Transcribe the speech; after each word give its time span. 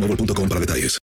boostmobile.com 0.00 0.48
para 0.48 0.60
detalles. 0.60 0.98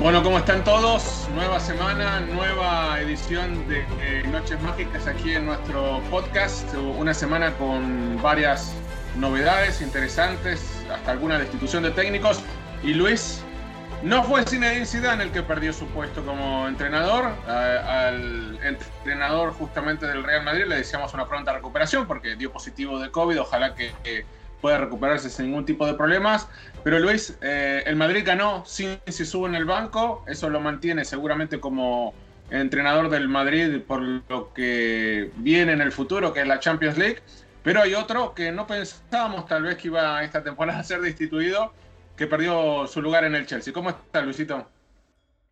Bueno, 0.00 0.24
¿cómo 0.24 0.38
están 0.38 0.64
todos? 0.64 1.28
Nueva 1.32 1.60
semana, 1.60 2.20
nueva 2.20 3.00
edición 3.00 3.68
de 3.68 3.84
eh, 4.00 4.24
Noches 4.32 4.60
Mágicas 4.60 5.06
aquí 5.06 5.32
en 5.34 5.46
nuestro 5.46 6.02
podcast. 6.10 6.74
Una 6.74 7.14
semana 7.14 7.52
con 7.56 8.20
varias 8.20 8.74
novedades 9.16 9.80
interesantes, 9.80 10.60
hasta 10.92 11.12
alguna 11.12 11.38
destitución 11.38 11.84
de 11.84 11.92
técnicos. 11.92 12.40
Y 12.82 12.94
Luis, 12.94 13.44
no 14.02 14.24
fue 14.24 14.44
Zinedine 14.44 14.84
Zidane 14.84 15.24
el 15.24 15.30
que 15.30 15.42
perdió 15.42 15.72
su 15.72 15.86
puesto 15.86 16.24
como 16.24 16.66
entrenador. 16.66 17.26
al 17.46 18.58
entrenador 18.62 19.52
justamente 19.52 20.06
del 20.06 20.24
Real 20.24 20.44
Madrid 20.44 20.64
le 20.66 20.76
deseamos 20.76 21.14
una 21.14 21.28
pronta 21.28 21.52
recuperación 21.52 22.06
porque 22.06 22.34
dio 22.36 22.52
positivo 22.52 22.98
de 22.98 23.10
COVID. 23.10 23.40
Ojalá 23.40 23.74
que, 23.74 24.24
pueda 24.60 24.78
recuperarse 24.78 25.28
sin 25.28 25.46
ningún 25.46 25.66
tipo 25.66 25.86
de 25.86 25.94
problemas. 25.94 26.48
Pero 26.84 27.00
Luis, 27.00 27.36
eh, 27.42 27.82
el 27.84 27.96
Madrid 27.96 28.22
ganó 28.24 28.64
sin 28.64 28.98
si 29.08 29.24
sube 29.24 29.48
en 29.48 29.56
el 29.56 29.64
banco. 29.64 30.24
Eso 30.26 30.48
lo 30.50 30.60
mantiene 30.60 31.04
seguramente 31.04 31.58
como 31.58 32.14
entrenador 32.50 33.08
del 33.08 33.28
Madrid 33.28 33.80
por 33.86 34.02
lo 34.02 34.52
que 34.52 35.30
viene 35.36 35.72
en 35.72 35.80
el 35.80 35.90
futuro, 35.90 36.32
que 36.32 36.42
es 36.42 36.46
la 36.46 36.60
Champions 36.60 36.96
League. 36.96 37.18
Pero 37.62 37.82
hay 37.82 37.94
otro 37.94 38.34
que 38.34 38.50
no 38.52 38.66
pensábamos 38.66 39.46
tal 39.46 39.62
vez 39.62 39.76
que 39.76 39.88
iba 39.88 40.22
esta 40.22 40.42
temporada 40.42 40.80
a 40.80 40.84
ser 40.84 41.00
destituido 41.00 41.72
que 42.16 42.26
perdió 42.26 42.86
su 42.86 43.02
lugar 43.02 43.24
en 43.24 43.34
el 43.34 43.46
Chelsea. 43.46 43.72
¿Cómo 43.72 43.90
está, 43.90 44.22
Luisito? 44.22 44.66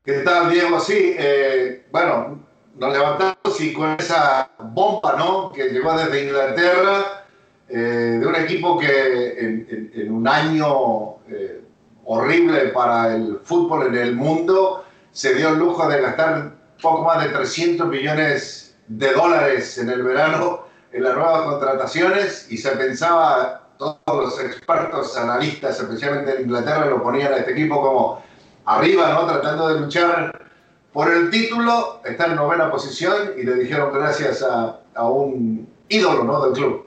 ¿Qué 0.04 0.20
tal, 0.20 0.50
Diego? 0.50 0.80
Sí, 0.80 1.14
eh, 1.18 1.86
bueno, 1.90 2.40
nos 2.76 2.92
levantamos 2.92 3.60
y 3.60 3.72
con 3.72 3.90
esa 3.98 4.50
bomba, 4.58 5.16
¿no? 5.16 5.52
Que 5.52 5.68
llegó 5.68 5.96
desde 5.96 6.24
Inglaterra, 6.24 7.24
eh, 7.68 8.18
de 8.20 8.26
un 8.26 8.34
equipo 8.34 8.78
que 8.78 9.38
en, 9.38 10.12
un 10.12 10.26
año 10.26 11.18
eh, 11.28 11.62
horrible 12.04 12.68
para 12.68 13.14
el 13.14 13.40
fútbol 13.44 13.88
en 13.88 13.96
el 13.96 14.16
mundo 14.16 14.84
se 15.12 15.34
dio 15.34 15.50
el 15.50 15.58
lujo 15.58 15.88
de 15.88 16.00
gastar 16.00 16.52
poco 16.80 17.04
más 17.04 17.22
de 17.22 17.30
300 17.30 17.86
millones 17.88 18.74
de 18.88 19.12
dólares 19.12 19.78
en 19.78 19.90
el 19.90 20.02
verano 20.02 20.64
en 20.92 21.04
las 21.04 21.14
nuevas 21.14 21.42
contrataciones 21.42 22.50
y 22.50 22.56
se 22.56 22.70
pensaba 22.72 23.68
todos 23.80 23.98
los 24.06 24.40
expertos, 24.40 25.16
analistas, 25.16 25.80
especialmente 25.80 26.36
en 26.36 26.42
Inglaterra, 26.42 26.84
lo 26.84 27.02
ponían 27.02 27.32
a 27.32 27.38
este 27.38 27.52
equipo 27.52 27.80
como 27.80 28.22
arriba, 28.66 29.14
¿no? 29.14 29.26
Tratando 29.26 29.68
de 29.68 29.80
luchar 29.80 30.46
por 30.92 31.10
el 31.10 31.30
título, 31.30 32.02
está 32.04 32.26
en 32.26 32.36
novena 32.36 32.70
posición 32.70 33.32
y 33.38 33.42
le 33.42 33.54
dijeron 33.54 33.90
gracias 33.92 34.42
a, 34.42 34.80
a 34.94 35.08
un 35.08 35.66
ídolo, 35.88 36.24
¿no? 36.24 36.44
Del 36.44 36.52
club. 36.52 36.86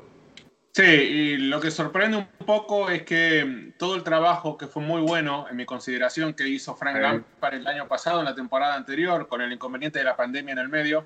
Sí, 0.71 0.83
y 0.83 1.37
lo 1.37 1.59
que 1.59 1.71
sorprende 1.71 2.17
un 2.17 2.27
poco 2.45 2.89
es 2.89 3.03
que 3.03 3.73
todo 3.77 3.95
el 3.95 4.03
trabajo 4.03 4.57
que 4.57 4.67
fue 4.67 4.81
muy 4.81 5.01
bueno, 5.01 5.45
en 5.49 5.55
mi 5.55 5.65
consideración, 5.65 6.33
que 6.33 6.47
hizo 6.47 6.75
Frank 6.75 6.97
Lampard 6.99 7.55
el 7.55 7.67
año 7.67 7.87
pasado, 7.87 8.19
en 8.19 8.25
la 8.25 8.35
temporada 8.35 8.75
anterior, 8.75 9.27
con 9.27 9.41
el 9.41 9.51
inconveniente 9.51 9.99
de 9.99 10.05
la 10.05 10.15
pandemia 10.15 10.53
en 10.53 10.59
el 10.59 10.69
medio, 10.69 11.05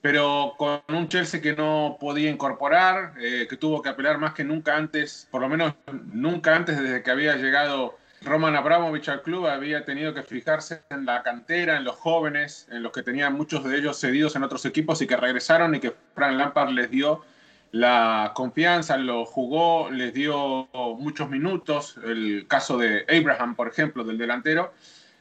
pero 0.00 0.54
con 0.56 0.80
un 0.88 1.08
Chelsea 1.08 1.40
que 1.40 1.54
no 1.54 1.96
podía 2.00 2.30
incorporar, 2.30 3.14
eh, 3.20 3.46
que 3.48 3.56
tuvo 3.56 3.82
que 3.82 3.88
apelar 3.88 4.18
más 4.18 4.34
que 4.34 4.44
nunca 4.44 4.76
antes, 4.76 5.28
por 5.30 5.40
lo 5.40 5.48
menos 5.48 5.74
nunca 6.12 6.54
antes 6.54 6.80
desde 6.80 7.02
que 7.02 7.10
había 7.10 7.36
llegado 7.36 7.98
Roman 8.22 8.56
Abramovich 8.56 9.08
al 9.08 9.22
club, 9.22 9.46
había 9.46 9.84
tenido 9.84 10.14
que 10.14 10.22
fijarse 10.22 10.82
en 10.90 11.04
la 11.04 11.22
cantera, 11.22 11.76
en 11.76 11.84
los 11.84 11.96
jóvenes, 11.96 12.66
en 12.70 12.82
los 12.82 12.92
que 12.92 13.02
tenían 13.02 13.34
muchos 13.34 13.64
de 13.64 13.76
ellos 13.76 13.98
cedidos 14.00 14.34
en 14.36 14.44
otros 14.44 14.64
equipos 14.66 15.00
y 15.02 15.06
que 15.06 15.16
regresaron 15.16 15.74
y 15.74 15.80
que 15.80 15.94
Frank 16.14 16.36
Lampard 16.36 16.70
les 16.70 16.90
dio 16.90 17.22
la 17.70 18.32
confianza, 18.34 18.96
lo 18.96 19.24
jugó, 19.24 19.90
les 19.90 20.14
dio 20.14 20.68
muchos 20.98 21.28
minutos, 21.28 21.98
el 22.04 22.46
caso 22.48 22.78
de 22.78 23.04
Abraham, 23.08 23.54
por 23.54 23.68
ejemplo, 23.68 24.04
del 24.04 24.16
delantero, 24.16 24.72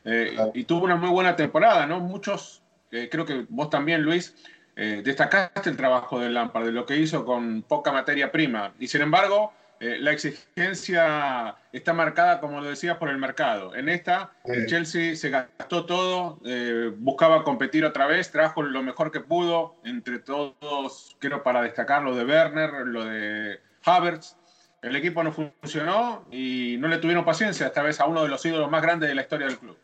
eh, 0.05 0.37
y 0.53 0.63
tuvo 0.63 0.85
una 0.85 0.95
muy 0.95 1.09
buena 1.09 1.35
temporada, 1.35 1.85
¿no? 1.85 1.99
Muchos, 1.99 2.61
eh, 2.91 3.09
creo 3.11 3.25
que 3.25 3.45
vos 3.49 3.69
también, 3.69 4.01
Luis, 4.01 4.33
eh, 4.79 5.01
destacaste 5.03 5.71
el 5.71 5.75
trabajo 5.75 6.19
de 6.19 6.29
Lampard, 6.29 6.65
de 6.65 6.71
lo 6.71 6.85
que 6.85 6.97
hizo 6.97 7.25
con 7.25 7.63
poca 7.63 7.91
materia 7.91 8.31
prima. 8.31 8.73
Y 8.79 8.87
sin 8.87 9.01
embargo, 9.01 9.51
eh, 9.79 9.97
la 9.99 10.11
exigencia 10.11 11.55
está 11.73 11.93
marcada, 11.93 12.39
como 12.39 12.61
lo 12.61 12.69
decías, 12.69 12.97
por 12.97 13.09
el 13.09 13.17
mercado. 13.17 13.73
En 13.73 13.89
esta, 13.89 14.33
el 14.45 14.67
Chelsea 14.67 15.15
se 15.15 15.31
gastó 15.31 15.85
todo, 15.87 16.39
eh, 16.45 16.91
buscaba 16.95 17.43
competir 17.43 17.85
otra 17.85 18.05
vez, 18.05 18.31
trajo 18.31 18.61
lo 18.61 18.83
mejor 18.83 19.11
que 19.11 19.19
pudo, 19.19 19.75
entre 19.83 20.19
todos, 20.19 21.15
quiero 21.17 21.41
para 21.41 21.63
destacar 21.63 22.03
lo 22.03 22.15
de 22.15 22.25
Werner, 22.25 22.85
lo 22.85 23.05
de 23.05 23.59
Havertz. 23.83 24.35
El 24.83 24.95
equipo 24.95 25.23
no 25.23 25.31
funcionó 25.31 26.27
y 26.31 26.77
no 26.79 26.87
le 26.87 26.99
tuvieron 26.99 27.25
paciencia 27.25 27.65
esta 27.65 27.81
vez 27.81 27.99
a 27.99 28.05
uno 28.05 28.21
de 28.21 28.29
los 28.29 28.45
ídolos 28.45 28.69
más 28.69 28.83
grandes 28.83 29.09
de 29.09 29.15
la 29.15 29.23
historia 29.23 29.47
del 29.47 29.57
club. 29.57 29.75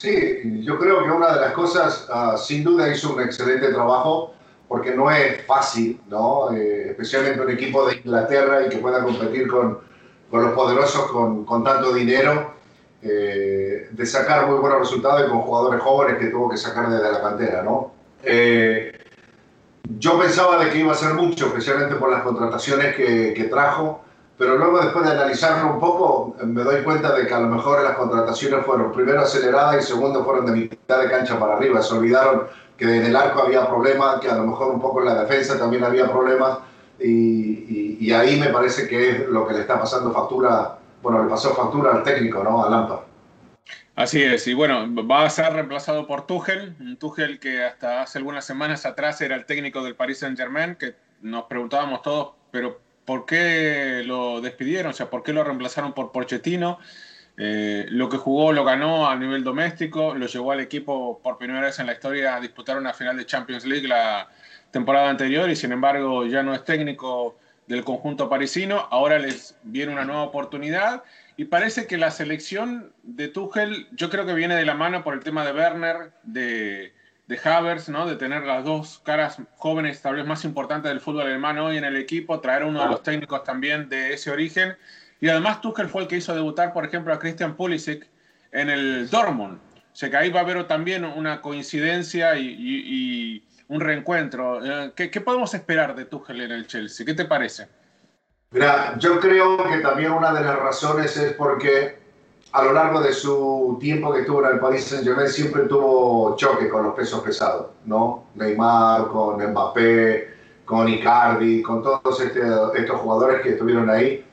Sí, 0.00 0.62
yo 0.62 0.78
creo 0.78 1.02
que 1.02 1.10
una 1.10 1.34
de 1.34 1.40
las 1.40 1.52
cosas, 1.52 2.06
ah, 2.12 2.36
sin 2.38 2.62
duda 2.62 2.88
hizo 2.88 3.12
un 3.14 3.20
excelente 3.20 3.68
trabajo, 3.72 4.32
porque 4.68 4.94
no 4.94 5.10
es 5.10 5.44
fácil, 5.44 6.00
¿no? 6.08 6.52
Eh, 6.52 6.90
especialmente 6.90 7.40
un 7.40 7.50
equipo 7.50 7.84
de 7.86 7.96
Inglaterra 7.96 8.64
y 8.64 8.68
que 8.68 8.76
pueda 8.76 9.02
competir 9.02 9.48
con, 9.48 9.80
con 10.30 10.42
los 10.42 10.52
poderosos 10.52 11.10
con, 11.10 11.44
con 11.44 11.64
tanto 11.64 11.92
dinero, 11.92 12.52
eh, 13.02 13.88
de 13.90 14.06
sacar 14.06 14.46
muy 14.46 14.58
buenos 14.60 14.80
resultados 14.80 15.26
y 15.26 15.30
con 15.30 15.40
jugadores 15.40 15.80
jóvenes 15.80 16.18
que 16.18 16.26
tuvo 16.26 16.48
que 16.48 16.56
sacar 16.56 16.90
desde 16.90 17.10
la 17.10 17.20
cantera, 17.20 17.62
¿no? 17.62 17.92
Eh, 18.22 18.92
yo 19.98 20.20
pensaba 20.20 20.62
de 20.64 20.70
que 20.70 20.78
iba 20.78 20.92
a 20.92 20.96
ser 20.96 21.14
mucho, 21.14 21.46
especialmente 21.46 21.96
por 21.96 22.10
las 22.10 22.22
contrataciones 22.22 22.94
que, 22.94 23.34
que 23.34 23.44
trajo, 23.44 24.04
pero 24.38 24.56
luego 24.56 24.80
después 24.80 25.04
de 25.04 25.10
analizarlo 25.10 25.74
un 25.74 25.80
poco 25.80 26.36
me 26.44 26.62
doy 26.62 26.82
cuenta 26.84 27.12
de 27.12 27.26
que 27.26 27.34
a 27.34 27.40
lo 27.40 27.48
mejor 27.48 27.82
las 27.82 27.96
contrataciones 27.96 28.64
fueron 28.64 28.92
primero 28.92 29.20
aceleradas 29.20 29.82
y 29.82 29.86
segundo 29.86 30.24
fueron 30.24 30.46
de 30.46 30.52
mitad 30.52 31.00
de 31.00 31.10
cancha 31.10 31.38
para 31.38 31.56
arriba. 31.56 31.82
Se 31.82 31.94
olvidaron 31.94 32.44
que 32.76 32.84
en 32.84 33.06
el 33.06 33.16
arco 33.16 33.42
había 33.42 33.66
problemas, 33.66 34.20
que 34.20 34.30
a 34.30 34.36
lo 34.36 34.46
mejor 34.46 34.72
un 34.72 34.80
poco 34.80 35.00
en 35.00 35.06
la 35.06 35.22
defensa 35.22 35.58
también 35.58 35.82
había 35.82 36.10
problemas, 36.10 36.58
y, 37.00 37.96
y, 38.00 38.12
ahí 38.12 38.40
me 38.40 38.48
parece 38.48 38.88
que 38.88 39.10
es 39.10 39.28
lo 39.28 39.46
que 39.46 39.54
le 39.54 39.60
está 39.60 39.78
pasando 39.78 40.12
factura, 40.12 40.78
bueno, 41.02 41.22
le 41.22 41.30
pasó 41.30 41.54
factura 41.54 41.92
al 41.92 42.02
técnico, 42.02 42.42
¿no? 42.42 42.64
A 42.64 42.70
Lampard. 42.70 43.00
Así 43.94 44.22
es, 44.22 44.46
y 44.46 44.54
bueno, 44.54 44.86
va 45.06 45.24
a 45.24 45.30
ser 45.30 45.52
reemplazado 45.52 46.06
por 46.06 46.26
Tuchel, 46.26 46.76
un 46.80 46.96
Tuchel 46.96 47.40
que 47.40 47.64
hasta 47.64 48.02
hace 48.02 48.18
algunas 48.18 48.44
semanas 48.44 48.86
atrás 48.86 49.20
era 49.20 49.34
el 49.34 49.44
técnico 49.44 49.82
del 49.82 49.96
Paris 49.96 50.18
Saint 50.18 50.36
Germain, 50.36 50.76
que 50.76 50.94
nos 51.20 51.44
preguntábamos 51.44 52.02
todos, 52.02 52.30
pero 52.50 52.80
¿por 53.08 53.24
qué 53.24 54.02
lo 54.04 54.42
despidieron? 54.42 54.90
O 54.90 54.92
sea, 54.92 55.08
¿por 55.08 55.22
qué 55.22 55.32
lo 55.32 55.42
reemplazaron 55.42 55.94
por 55.94 56.12
Pochettino? 56.12 56.78
Eh, 57.38 57.86
lo 57.88 58.10
que 58.10 58.18
jugó 58.18 58.52
lo 58.52 58.64
ganó 58.64 59.08
a 59.08 59.16
nivel 59.16 59.42
doméstico, 59.42 60.14
lo 60.14 60.26
llevó 60.26 60.52
al 60.52 60.60
equipo 60.60 61.18
por 61.22 61.38
primera 61.38 61.62
vez 61.62 61.78
en 61.78 61.86
la 61.86 61.94
historia 61.94 62.36
a 62.36 62.40
disputar 62.40 62.76
una 62.76 62.92
final 62.92 63.16
de 63.16 63.24
Champions 63.24 63.64
League 63.64 63.88
la 63.88 64.28
temporada 64.70 65.08
anterior 65.08 65.48
y 65.48 65.56
sin 65.56 65.72
embargo 65.72 66.26
ya 66.26 66.42
no 66.42 66.52
es 66.52 66.62
técnico 66.66 67.38
del 67.66 67.82
conjunto 67.82 68.28
parisino. 68.28 68.86
Ahora 68.90 69.18
les 69.18 69.56
viene 69.62 69.90
una 69.90 70.04
nueva 70.04 70.24
oportunidad 70.24 71.02
y 71.38 71.46
parece 71.46 71.86
que 71.86 71.96
la 71.96 72.10
selección 72.10 72.92
de 73.04 73.28
Tuchel 73.28 73.88
yo 73.92 74.10
creo 74.10 74.26
que 74.26 74.34
viene 74.34 74.54
de 74.54 74.66
la 74.66 74.74
mano 74.74 75.02
por 75.02 75.14
el 75.14 75.20
tema 75.20 75.46
de 75.46 75.52
Werner, 75.54 76.12
de, 76.24 76.92
de 77.28 77.38
Havers, 77.44 77.88
¿no? 77.88 78.06
de 78.06 78.16
tener 78.16 78.44
las 78.44 78.64
dos 78.64 79.00
caras 79.04 79.38
jóvenes 79.56 80.02
tal 80.02 80.16
vez 80.16 80.26
más 80.26 80.44
importantes 80.44 80.90
del 80.90 81.00
fútbol 81.00 81.26
alemán 81.26 81.58
hoy 81.58 81.76
en 81.76 81.84
el 81.84 81.96
equipo, 81.96 82.40
traer 82.40 82.64
uno 82.64 82.82
de 82.82 82.88
los 82.88 83.02
técnicos 83.02 83.44
también 83.44 83.88
de 83.88 84.14
ese 84.14 84.30
origen 84.30 84.76
y 85.20 85.28
además 85.28 85.60
Tuchel 85.60 85.88
fue 85.88 86.02
el 86.02 86.08
que 86.08 86.16
hizo 86.16 86.34
debutar, 86.34 86.72
por 86.72 86.84
ejemplo, 86.84 87.12
a 87.12 87.18
Christian 87.18 87.54
Pulisic 87.56 88.06
en 88.52 88.70
el 88.70 89.10
Dortmund. 89.10 89.58
O 89.58 89.96
sea 89.98 90.10
que 90.10 90.16
ahí 90.16 90.30
va 90.30 90.40
a 90.40 90.42
haber 90.44 90.66
también 90.66 91.04
una 91.04 91.40
coincidencia 91.40 92.36
y, 92.36 93.44
un 93.68 93.80
reencuentro. 93.80 94.64
Eh, 94.64 94.92
¿Qué, 94.94 95.20
podemos 95.20 95.52
esperar 95.52 95.94
de 95.94 96.06
Tuchel 96.06 96.40
en 96.40 96.52
el 96.52 96.66
Chelsea? 96.66 97.04
¿Qué 97.04 97.14
te 97.14 97.26
parece? 97.26 97.68
Mira, 98.50 98.96
yo 98.98 99.20
creo 99.20 99.58
que 99.68 99.80
también 99.80 100.12
una 100.12 100.32
de 100.32 100.42
las 100.42 100.58
razones 100.58 101.16
es 101.18 101.34
porque 101.34 101.98
a 102.52 102.64
lo 102.64 102.72
largo 102.72 103.00
de 103.00 103.12
su 103.12 103.76
tiempo 103.80 104.12
que 104.12 104.20
estuvo 104.20 104.44
en 104.44 104.54
el 104.54 104.60
Paris 104.60 104.84
Saint-Germain 104.84 105.28
siempre 105.28 105.62
tuvo 105.64 106.34
choque 106.36 106.68
con 106.68 106.82
los 106.84 106.94
pesos 106.94 107.20
pesados, 107.20 107.66
¿no? 107.84 108.24
Neymar, 108.34 109.08
con 109.08 109.36
Mbappé, 109.36 110.28
con 110.64 110.88
Icardi, 110.88 111.62
con 111.62 111.82
todos 111.82 112.20
este, 112.20 112.40
estos 112.74 113.00
jugadores 113.00 113.42
que 113.42 113.50
estuvieron 113.50 113.90
ahí 113.90 114.24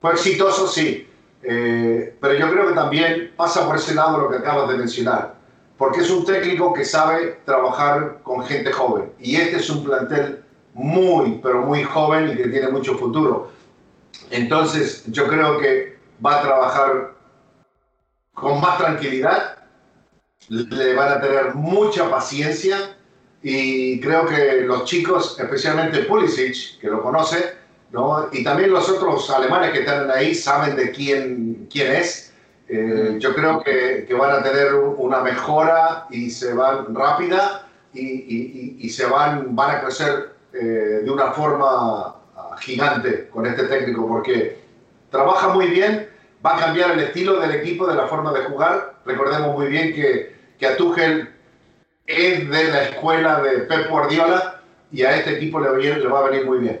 fue 0.00 0.12
exitoso, 0.12 0.68
sí, 0.68 1.08
eh, 1.42 2.16
pero 2.20 2.34
yo 2.34 2.50
creo 2.50 2.68
que 2.68 2.74
también 2.74 3.32
pasa 3.36 3.66
por 3.66 3.76
ese 3.76 3.94
lado 3.94 4.18
lo 4.18 4.30
que 4.30 4.36
acabas 4.36 4.68
de 4.68 4.78
mencionar, 4.78 5.34
porque 5.76 6.00
es 6.00 6.10
un 6.10 6.24
técnico 6.24 6.72
que 6.72 6.84
sabe 6.84 7.40
trabajar 7.44 8.18
con 8.22 8.44
gente 8.44 8.70
joven 8.72 9.12
y 9.18 9.36
este 9.36 9.56
es 9.56 9.68
un 9.70 9.84
plantel 9.84 10.44
muy, 10.72 11.40
pero 11.42 11.62
muy 11.62 11.82
joven 11.82 12.30
y 12.30 12.36
que 12.36 12.48
tiene 12.48 12.68
mucho 12.68 12.96
futuro. 12.96 13.50
Entonces 14.30 15.04
yo 15.08 15.26
creo 15.26 15.58
que 15.58 15.98
va 16.24 16.38
a 16.38 16.42
trabajar 16.42 17.17
con 18.40 18.60
más 18.60 18.78
tranquilidad, 18.78 19.56
le 20.48 20.94
van 20.94 21.12
a 21.12 21.20
tener 21.20 21.54
mucha 21.54 22.10
paciencia 22.10 22.96
y 23.42 24.00
creo 24.00 24.26
que 24.26 24.62
los 24.62 24.84
chicos, 24.84 25.38
especialmente 25.38 26.00
Pulisic, 26.00 26.80
que 26.80 26.88
lo 26.88 27.02
conoce, 27.02 27.54
¿no? 27.90 28.28
Y 28.32 28.42
también 28.42 28.70
los 28.70 28.88
otros 28.88 29.30
alemanes 29.30 29.72
que 29.72 29.80
están 29.80 30.10
ahí 30.10 30.34
saben 30.34 30.76
de 30.76 30.90
quién, 30.90 31.68
quién 31.70 31.94
es. 31.94 32.32
Eh, 32.68 33.16
yo 33.18 33.34
creo 33.34 33.62
que, 33.62 34.04
que, 34.06 34.14
van 34.14 34.30
a 34.30 34.42
tener 34.42 34.74
una 34.74 35.20
mejora 35.20 36.06
y 36.10 36.30
se 36.30 36.52
van 36.52 36.94
rápida 36.94 37.66
y, 37.94 38.06
y, 38.06 38.76
y 38.78 38.90
se 38.90 39.06
van, 39.06 39.56
van 39.56 39.76
a 39.76 39.80
crecer 39.80 40.34
eh, 40.52 41.00
de 41.04 41.10
una 41.10 41.32
forma 41.32 42.16
ah, 42.36 42.56
gigante 42.60 43.28
con 43.28 43.46
este 43.46 43.64
técnico 43.64 44.06
porque 44.06 44.58
trabaja 45.10 45.48
muy 45.48 45.68
bien, 45.68 46.07
va 46.44 46.56
a 46.56 46.60
cambiar 46.60 46.92
el 46.92 47.00
estilo 47.00 47.40
del 47.40 47.52
equipo, 47.52 47.86
de 47.86 47.94
la 47.94 48.06
forma 48.06 48.32
de 48.32 48.44
jugar. 48.44 48.94
Recordemos 49.04 49.56
muy 49.56 49.66
bien 49.68 49.94
que, 49.94 50.34
que 50.58 50.66
a 50.66 50.76
es 52.06 52.48
de 52.48 52.64
la 52.64 52.82
escuela 52.84 53.40
de 53.42 53.58
Pep 53.60 53.90
Guardiola 53.90 54.62
y 54.90 55.02
a 55.02 55.16
este 55.16 55.36
equipo 55.36 55.60
le 55.60 55.68
va 56.08 56.20
a 56.20 56.30
venir 56.30 56.46
muy 56.46 56.58
bien. 56.58 56.80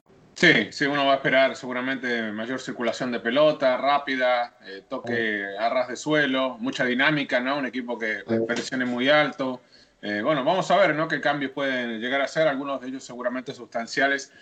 Sí, 0.41 0.69
sí, 0.71 0.87
uno 0.87 1.05
va 1.05 1.13
a 1.13 1.15
esperar 1.17 1.55
seguramente 1.55 2.31
mayor 2.31 2.59
circulación 2.59 3.11
de 3.11 3.19
pelota, 3.19 3.77
rápida, 3.77 4.57
eh, 4.65 4.81
toque 4.89 5.45
a 5.55 5.69
ras 5.69 5.87
de 5.87 5.95
suelo, 5.95 6.57
mucha 6.57 6.83
dinámica, 6.83 7.39
¿no? 7.39 7.59
Un 7.59 7.67
equipo 7.67 7.99
que 7.99 8.23
presione 8.47 8.85
muy 8.85 9.07
alto. 9.07 9.61
Eh, 10.01 10.23
bueno, 10.23 10.43
vamos 10.43 10.71
a 10.71 10.77
ver, 10.77 10.95
¿no? 10.95 11.07
Qué 11.07 11.21
cambios 11.21 11.51
pueden 11.51 11.99
llegar 11.99 12.21
a 12.21 12.27
ser, 12.27 12.47
algunos 12.47 12.81
de 12.81 12.87
ellos 12.87 13.03
seguramente 13.03 13.53
sustanciales. 13.53 14.33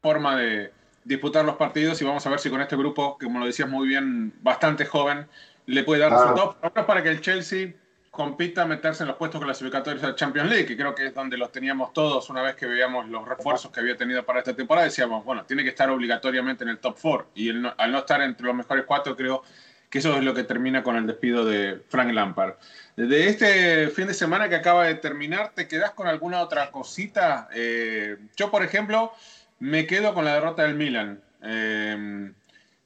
Forma 0.00 0.36
de 0.36 0.72
disputar 1.02 1.44
los 1.44 1.56
partidos 1.56 2.00
y 2.00 2.04
vamos 2.04 2.24
a 2.24 2.30
ver 2.30 2.38
si 2.38 2.48
con 2.48 2.60
este 2.60 2.76
grupo, 2.76 3.18
que 3.18 3.26
como 3.26 3.40
lo 3.40 3.46
decías 3.46 3.68
muy 3.68 3.88
bien, 3.88 4.32
bastante 4.42 4.86
joven, 4.86 5.26
le 5.66 5.82
puede 5.82 6.02
dar 6.02 6.12
resultados 6.12 6.54
para 6.86 7.02
que 7.02 7.08
el 7.08 7.20
Chelsea 7.20 7.72
compita 8.20 8.66
meterse 8.66 9.02
en 9.02 9.08
los 9.08 9.16
puestos 9.16 9.42
clasificatorios 9.42 10.02
de 10.02 10.14
Champions 10.14 10.50
League, 10.50 10.66
que 10.66 10.76
creo 10.76 10.94
que 10.94 11.06
es 11.06 11.14
donde 11.14 11.38
los 11.38 11.50
teníamos 11.50 11.94
todos 11.94 12.28
una 12.28 12.42
vez 12.42 12.54
que 12.54 12.66
veíamos 12.66 13.08
los 13.08 13.26
refuerzos 13.26 13.72
que 13.72 13.80
había 13.80 13.96
tenido 13.96 14.22
para 14.26 14.40
esta 14.40 14.54
temporada. 14.54 14.84
Decíamos, 14.84 15.24
bueno, 15.24 15.46
tiene 15.46 15.62
que 15.62 15.70
estar 15.70 15.88
obligatoriamente 15.88 16.62
en 16.62 16.68
el 16.68 16.78
top 16.80 16.98
4 17.00 17.30
y 17.34 17.48
al 17.48 17.90
no 17.90 17.98
estar 17.98 18.20
entre 18.20 18.44
los 18.44 18.54
mejores 18.54 18.84
cuatro, 18.84 19.16
creo 19.16 19.42
que 19.88 20.00
eso 20.00 20.14
es 20.18 20.22
lo 20.22 20.34
que 20.34 20.44
termina 20.44 20.82
con 20.82 20.96
el 20.96 21.06
despido 21.06 21.46
de 21.46 21.80
Frank 21.88 22.12
Lampard. 22.12 22.56
De 22.94 23.26
este 23.26 23.88
fin 23.88 24.06
de 24.06 24.12
semana 24.12 24.50
que 24.50 24.56
acaba 24.56 24.84
de 24.84 24.96
terminar, 24.96 25.52
¿te 25.54 25.66
quedas 25.66 25.92
con 25.92 26.06
alguna 26.06 26.42
otra 26.42 26.70
cosita? 26.70 27.48
Eh, 27.54 28.18
yo, 28.36 28.50
por 28.50 28.62
ejemplo, 28.62 29.14
me 29.60 29.86
quedo 29.86 30.12
con 30.12 30.26
la 30.26 30.34
derrota 30.34 30.64
del 30.64 30.74
Milan. 30.74 31.22
Eh, 31.42 32.32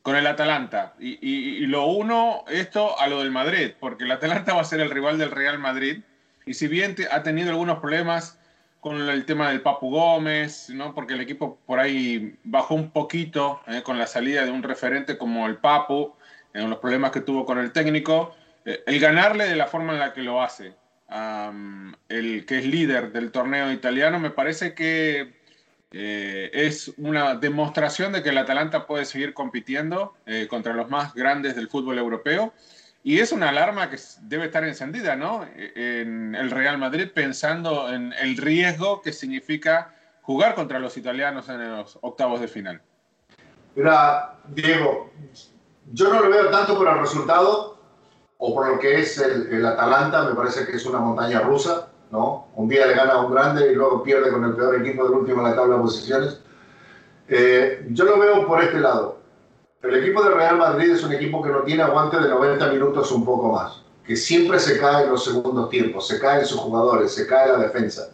con 0.04 0.16
el 0.16 0.26
Atalanta. 0.26 0.92
Y, 1.00 1.66
lo 1.66 1.87
uno 1.87 2.44
esto 2.49 3.00
a 3.00 3.08
lo 3.08 3.20
del 3.20 3.30
Madrid, 3.30 3.73
porque 3.80 4.04
el 4.04 4.12
Atalanta 4.12 4.52
va 4.52 4.61
a 4.61 4.64
ser 4.64 4.80
el 4.80 4.90
rival 4.90 5.16
del 5.16 5.30
Real 5.30 5.58
Madrid. 5.58 6.02
Y 6.44 6.52
si 6.52 6.68
bien 6.68 6.94
ha 7.11 7.23
tenido 7.23 7.49
algunos 7.49 7.78
problemas 7.78 8.38
con 8.80 9.00
el 9.00 9.25
tema 9.25 9.49
del 9.49 9.62
Papu 9.62 9.88
Gómez, 9.88 10.68
¿no? 10.68 10.94
porque 10.94 11.14
el 11.14 11.23
equipo 11.23 11.58
por 11.64 11.80
ahí 11.80 12.37
bajó 12.44 12.75
un 12.75 12.90
poquito 12.90 13.62
eh, 13.66 13.80
con 13.82 13.99
la 13.99 14.06
salida 14.06 14.44
de 14.44 14.50
un 14.50 14.62
referente 14.62 15.16
como 15.16 15.46
el 15.46 15.56
Papu, 15.56 16.12
en 16.52 16.68
los 16.68 16.80
problemas 16.80 17.11
que 17.11 17.23
tuvo 17.23 17.46
con 17.46 17.58
el 17.58 17.73
técnico, 17.73 18.37
eh, 18.66 18.82
el 18.87 19.00
ganarle 19.00 19.49
de 19.49 19.56
la 19.56 19.68
forma 19.68 19.94
en 19.94 20.00
la 20.00 20.12
que 20.12 20.20
lo 20.20 20.42
hace, 20.42 20.75
el 22.11 22.44
que 22.44 22.58
es 22.58 22.66
líder 22.66 23.11
del 23.11 23.32
torneo 23.32 23.73
italiano, 23.73 24.18
me 24.20 24.30
parece 24.30 24.75
que 24.75 25.43
eh, 25.93 26.50
es 26.53 26.93
una 26.97 27.37
demostración 27.37 28.12
de 28.12 28.23
que 28.23 28.31
el 28.31 28.38
Atalanta 28.38 28.87
puede 28.87 29.05
seguir 29.05 29.33
compitiendo 29.35 30.14
eh, 30.26 30.49
contra 30.49 30.75
los 30.75 30.91
más 30.91 31.14
grandes 31.14 31.55
del 31.55 31.69
fútbol 31.69 31.99
europeo. 31.99 32.53
Y 33.03 33.21
es 33.21 33.33
una 33.33 33.50
alarma 33.50 33.91
que 33.91 33.99
debe 34.23 34.47
estar 34.47 34.64
encendida, 34.64 35.14
¿no? 35.14 35.47
En 35.57 36.35
el 36.35 36.50
Real 36.50 36.79
Madrid 36.79 37.11
pensando 37.14 37.93
en 37.93 38.14
el 38.14 38.38
riesgo 38.38 39.03
que 39.03 39.12
significa 39.12 39.95
jugar 40.23 40.55
contra 40.55 40.79
los 40.79 40.97
italianos 40.97 41.49
en 41.50 41.76
los 41.76 41.99
octavos 42.00 42.41
de 42.41 42.49
final. 42.49 42.81
Mira, 43.75 44.38
Diego, 44.49 45.12
yo 45.93 46.12
no 46.12 46.23
lo 46.23 46.31
veo 46.31 46.50
tanto 46.50 46.79
por 46.79 46.88
el 46.88 46.99
resultado 46.99 47.79
o 48.38 48.55
por 48.55 48.69
lo 48.69 48.79
que 48.79 49.00
es 49.00 49.19
el 49.19 49.64
Atalanta, 49.67 50.23
me 50.23 50.35
parece 50.35 50.67
que 50.67 50.76
es 50.76 50.87
una 50.87 50.99
montaña 50.99 51.41
rusa. 51.41 51.91
¿No? 52.14 52.47
Un 52.54 52.68
día 52.68 52.87
le 52.87 52.94
gana 52.94 53.14
a 53.14 53.26
un 53.26 53.35
grande 53.35 53.73
y 53.73 53.75
luego 53.75 54.04
pierde 54.04 54.30
con 54.30 54.44
el 54.44 54.54
peor 54.54 54.80
equipo 54.80 55.02
del 55.04 55.18
último 55.18 55.40
en 55.40 55.50
la 55.50 55.56
tabla 55.56 55.75
de 55.75 55.83
posiciones. 55.83 56.40
Eh, 57.26 57.87
yo 57.90 58.04
lo 58.04 58.21
veo 58.21 58.47
por 58.47 58.62
este 58.62 58.78
lado. 58.78 59.18
El 59.83 59.97
equipo 59.97 60.23
de 60.23 60.30
Real 60.30 60.56
Madrid 60.56 60.92
es 60.92 61.02
un 61.02 61.12
equipo 61.12 61.42
que 61.42 61.50
no 61.50 61.62
tiene 61.62 61.83
aguante 61.83 62.18
de 62.18 62.28
90 62.28 62.68
minutos 62.68 63.11
un 63.11 63.25
poco 63.25 63.52
más, 63.52 63.83
que 64.06 64.14
siempre 64.14 64.61
se 64.61 64.78
cae 64.78 65.04
en 65.04 65.11
los 65.11 65.25
segundos 65.25 65.68
tiempos, 65.68 66.06
se 66.06 66.21
caen 66.21 66.47
sus 66.47 66.61
jugadores, 66.61 67.12
se 67.12 67.26
cae 67.26 67.50
la 67.50 67.59
defensa. 67.59 68.11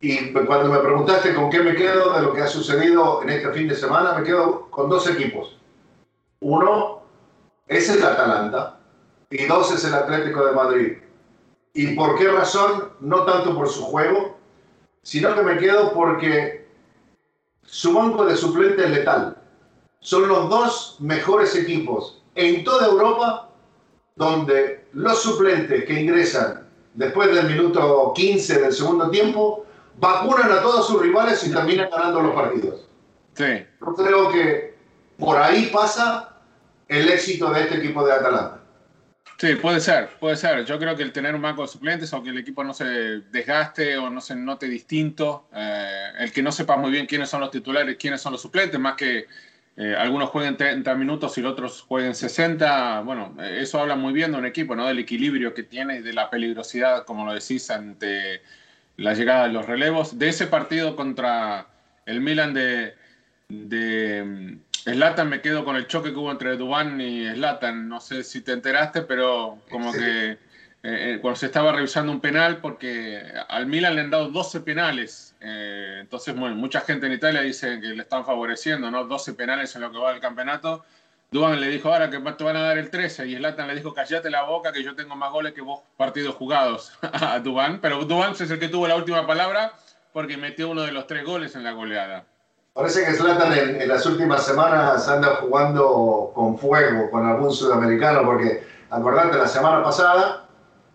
Y 0.00 0.32
cuando 0.32 0.70
me 0.70 0.80
preguntaste 0.80 1.34
con 1.34 1.50
qué 1.50 1.60
me 1.60 1.76
quedo 1.76 2.14
de 2.14 2.22
lo 2.22 2.34
que 2.34 2.42
ha 2.42 2.48
sucedido 2.48 3.22
en 3.22 3.30
este 3.30 3.50
fin 3.52 3.68
de 3.68 3.76
semana, 3.76 4.14
me 4.14 4.24
quedo 4.24 4.68
con 4.70 4.90
dos 4.90 5.08
equipos. 5.08 5.56
Uno 6.40 7.02
es 7.68 7.88
el 7.90 8.04
Atalanta 8.04 8.80
y 9.30 9.46
dos 9.46 9.72
es 9.72 9.84
el 9.84 9.94
Atlético 9.94 10.44
de 10.44 10.52
Madrid 10.52 10.96
¿Y 11.74 11.94
por 11.94 12.18
qué 12.18 12.28
razón? 12.28 12.90
No 13.00 13.24
tanto 13.24 13.54
por 13.54 13.68
su 13.68 13.82
juego, 13.82 14.36
sino 15.02 15.34
que 15.34 15.42
me 15.42 15.58
quedo 15.58 15.92
porque 15.92 16.68
su 17.64 17.94
banco 17.94 18.24
de 18.24 18.36
suplentes 18.36 18.86
es 18.86 18.90
letal. 18.90 19.36
Son 20.00 20.26
los 20.26 20.48
dos 20.48 20.96
mejores 21.00 21.54
equipos 21.54 22.22
en 22.34 22.64
toda 22.64 22.86
Europa 22.86 23.50
donde 24.16 24.86
los 24.92 25.22
suplentes 25.22 25.84
que 25.84 26.00
ingresan 26.00 26.68
después 26.94 27.34
del 27.34 27.46
minuto 27.46 28.12
15 28.14 28.60
del 28.60 28.72
segundo 28.72 29.10
tiempo 29.10 29.64
vacunan 29.98 30.50
a 30.50 30.62
todos 30.62 30.86
sus 30.86 31.00
rivales 31.00 31.46
y 31.46 31.52
terminan 31.52 31.90
ganando 31.90 32.20
los 32.20 32.34
partidos. 32.34 32.86
Sí. 33.34 33.64
Yo 33.80 33.94
creo 33.94 34.30
que 34.30 34.74
por 35.18 35.36
ahí 35.36 35.70
pasa 35.72 36.40
el 36.88 37.08
éxito 37.08 37.50
de 37.50 37.60
este 37.60 37.76
equipo 37.76 38.04
de 38.04 38.12
Atalanta. 38.12 38.59
Sí, 39.40 39.54
puede 39.54 39.80
ser, 39.80 40.10
puede 40.20 40.36
ser. 40.36 40.66
Yo 40.66 40.78
creo 40.78 40.94
que 40.94 41.02
el 41.02 41.12
tener 41.12 41.34
un 41.34 41.40
banco 41.40 41.62
de 41.62 41.68
suplentes, 41.68 42.12
aunque 42.12 42.28
el 42.28 42.36
equipo 42.36 42.62
no 42.62 42.74
se 42.74 42.84
desgaste 42.84 43.96
o 43.96 44.10
no 44.10 44.20
se 44.20 44.36
note 44.36 44.68
distinto, 44.68 45.48
eh, 45.54 46.10
el 46.18 46.30
que 46.30 46.42
no 46.42 46.52
sepa 46.52 46.76
muy 46.76 46.90
bien 46.90 47.06
quiénes 47.06 47.30
son 47.30 47.40
los 47.40 47.50
titulares, 47.50 47.96
quiénes 47.96 48.20
son 48.20 48.32
los 48.32 48.42
suplentes, 48.42 48.78
más 48.78 48.96
que 48.96 49.28
eh, 49.78 49.94
algunos 49.98 50.28
jueguen 50.28 50.58
30 50.58 50.94
minutos 50.94 51.38
y 51.38 51.40
los 51.40 51.52
otros 51.52 51.80
jueguen 51.80 52.14
60, 52.14 53.00
bueno, 53.00 53.34
eh, 53.40 53.60
eso 53.62 53.80
habla 53.80 53.96
muy 53.96 54.12
bien 54.12 54.32
de 54.32 54.36
un 54.36 54.44
equipo, 54.44 54.76
¿no? 54.76 54.86
Del 54.86 54.98
equilibrio 54.98 55.54
que 55.54 55.62
tiene 55.62 55.96
y 55.96 56.02
de 56.02 56.12
la 56.12 56.28
peligrosidad, 56.28 57.06
como 57.06 57.24
lo 57.24 57.32
decís, 57.32 57.70
ante 57.70 58.42
la 58.98 59.14
llegada 59.14 59.46
de 59.46 59.54
los 59.54 59.64
relevos. 59.64 60.18
De 60.18 60.28
ese 60.28 60.48
partido 60.48 60.96
contra 60.96 61.66
el 62.04 62.20
Milan 62.20 62.52
de, 62.52 62.94
de 63.48 64.58
Slatan 64.84 65.28
me 65.28 65.40
quedo 65.40 65.64
con 65.64 65.76
el 65.76 65.86
choque 65.86 66.10
que 66.10 66.16
hubo 66.16 66.30
entre 66.30 66.56
Dubán 66.56 67.00
y 67.00 67.28
Slatan. 67.28 67.88
No 67.88 68.00
sé 68.00 68.24
si 68.24 68.40
te 68.40 68.52
enteraste, 68.52 69.02
pero 69.02 69.58
como 69.70 69.92
que 69.92 70.30
eh, 70.30 70.38
eh, 70.82 71.18
cuando 71.20 71.38
se 71.38 71.46
estaba 71.46 71.72
revisando 71.72 72.10
un 72.10 72.20
penal, 72.20 72.58
porque 72.58 73.22
al 73.48 73.66
Milan 73.66 73.94
le 73.94 74.00
han 74.02 74.10
dado 74.10 74.28
12 74.28 74.60
penales. 74.60 75.36
Eh, 75.40 75.98
entonces, 76.00 76.34
bueno, 76.34 76.56
mucha 76.56 76.80
gente 76.80 77.06
en 77.06 77.12
Italia 77.12 77.42
dice 77.42 77.78
que 77.80 77.88
le 77.88 78.02
están 78.02 78.24
favoreciendo, 78.24 78.90
¿no? 78.90 79.04
12 79.04 79.34
penales 79.34 79.74
en 79.76 79.82
lo 79.82 79.92
que 79.92 79.98
va 79.98 80.12
del 80.12 80.20
campeonato. 80.20 80.84
Dubán 81.30 81.60
le 81.60 81.68
dijo 81.68 81.92
ahora 81.92 82.10
que 82.10 82.18
te 82.18 82.44
van 82.44 82.56
a 82.56 82.62
dar 82.62 82.78
el 82.78 82.90
13 82.90 83.28
y 83.28 83.36
Slatan 83.36 83.68
le 83.68 83.76
dijo 83.76 83.94
callate 83.94 84.30
la 84.30 84.42
boca 84.42 84.72
que 84.72 84.82
yo 84.82 84.96
tengo 84.96 85.14
más 85.14 85.30
goles 85.30 85.52
que 85.52 85.60
vos 85.60 85.80
partidos 85.96 86.34
jugados 86.34 86.92
a 87.02 87.38
Dubán. 87.38 87.80
Pero 87.80 88.04
Dubán 88.04 88.32
es 88.32 88.50
el 88.50 88.58
que 88.58 88.68
tuvo 88.68 88.88
la 88.88 88.96
última 88.96 89.26
palabra 89.26 89.74
porque 90.12 90.36
metió 90.36 90.70
uno 90.70 90.82
de 90.82 90.92
los 90.92 91.06
tres 91.06 91.24
goles 91.24 91.54
en 91.54 91.62
la 91.62 91.72
goleada. 91.72 92.24
Parece 92.72 93.04
que 93.04 93.14
Zlatan 93.14 93.52
en, 93.52 93.80
en, 93.82 93.88
las 93.88 94.06
últimas 94.06 94.46
semanas 94.46 95.08
anda 95.08 95.40
jugando 95.40 96.30
con 96.34 96.56
fuego 96.56 97.10
con 97.10 97.26
algún 97.26 97.52
sudamericano, 97.52 98.24
porque 98.24 98.62
acordate, 98.90 99.36
la 99.36 99.48
semana 99.48 99.82
pasada 99.82 100.46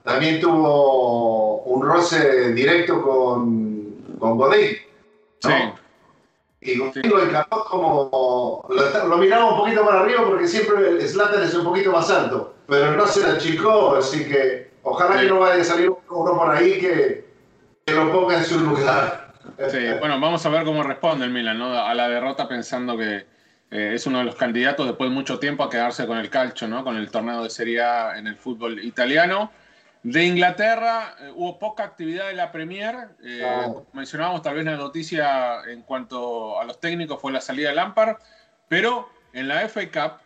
también 0.04 0.40
tuvo 0.40 1.64
un 1.64 1.86
roce 1.86 2.54
directo 2.54 3.02
con, 3.02 3.94
con 4.20 4.38
Godín. 4.38 4.78
¿no? 5.44 5.50
Sí. 5.50 5.56
Y 6.62 6.80
Godín 6.80 7.04
sí. 7.04 7.10
lo 7.10 7.22
encaró 7.22 7.66
como. 7.66 8.66
Lo, 8.70 9.08
lo, 9.08 9.18
miraba 9.18 9.52
un 9.52 9.58
poquito 9.58 9.84
más 9.84 9.96
arriba 9.96 10.24
porque 10.26 10.48
siempre 10.48 11.06
Zlatan 11.06 11.44
es 11.44 11.54
un 11.56 11.66
poquito 11.66 11.92
más 11.92 12.10
alto, 12.10 12.54
pero 12.68 12.94
no 12.94 13.06
se 13.06 13.22
la 13.22 13.34
achicó, 13.34 13.98
así 13.98 14.26
que 14.26 14.72
ojalá 14.82 15.16
sí. 15.16 15.22
que 15.22 15.28
no 15.28 15.40
vaya 15.40 15.62
a 15.62 15.66
salir 15.66 15.90
uno 15.90 16.38
por 16.38 16.52
ahí 16.52 16.80
que, 16.80 17.28
que 17.86 17.94
lo 17.94 18.14
ponga 18.14 18.38
en 18.38 18.46
su 18.46 18.60
lugar. 18.62 19.25
Sí, 19.70 19.80
bueno, 20.00 20.20
vamos 20.20 20.46
a 20.46 20.50
ver 20.50 20.64
cómo 20.64 20.84
responde 20.84 21.26
el 21.26 21.32
Milan 21.32 21.58
¿no? 21.58 21.78
a 21.78 21.94
la 21.94 22.10
derrota 22.10 22.48
pensando 22.48 22.98
que 22.98 23.26
eh, 23.72 23.92
es 23.94 24.06
uno 24.06 24.20
de 24.20 24.26
los 24.26 24.36
candidatos 24.36 24.86
después 24.86 25.10
de 25.10 25.14
mucho 25.14 25.40
tiempo 25.40 25.64
a 25.64 25.70
quedarse 25.70 26.06
con 26.06 26.18
el 26.18 26.30
calcio, 26.30 26.68
¿no? 26.68 26.84
con 26.84 26.98
el 26.98 27.10
torneo 27.10 27.44
de 27.44 27.50
Serie 27.50 27.82
A 27.82 28.18
en 28.18 28.28
el 28.28 28.36
fútbol 28.36 28.84
italiano. 28.84 29.52
De 30.04 30.24
Inglaterra 30.24 31.16
eh, 31.20 31.32
hubo 31.34 31.58
poca 31.58 31.84
actividad 31.84 32.30
en 32.30 32.38
la 32.38 32.52
Premier. 32.52 33.10
Eh, 33.24 33.44
oh. 33.44 33.88
Mencionábamos 33.94 34.42
tal 34.44 34.56
vez 34.56 34.66
la 34.66 34.76
noticia 34.76 35.64
en 35.68 35.82
cuanto 35.82 36.60
a 36.60 36.64
los 36.66 36.80
técnicos 36.80 37.20
fue 37.20 37.32
la 37.32 37.42
salida 37.42 37.70
de 37.70 37.76
Lampard, 37.76 38.18
pero 38.68 39.10
en 39.34 39.48
la 39.48 39.68
FA 39.68 39.90
Cup 39.92 40.22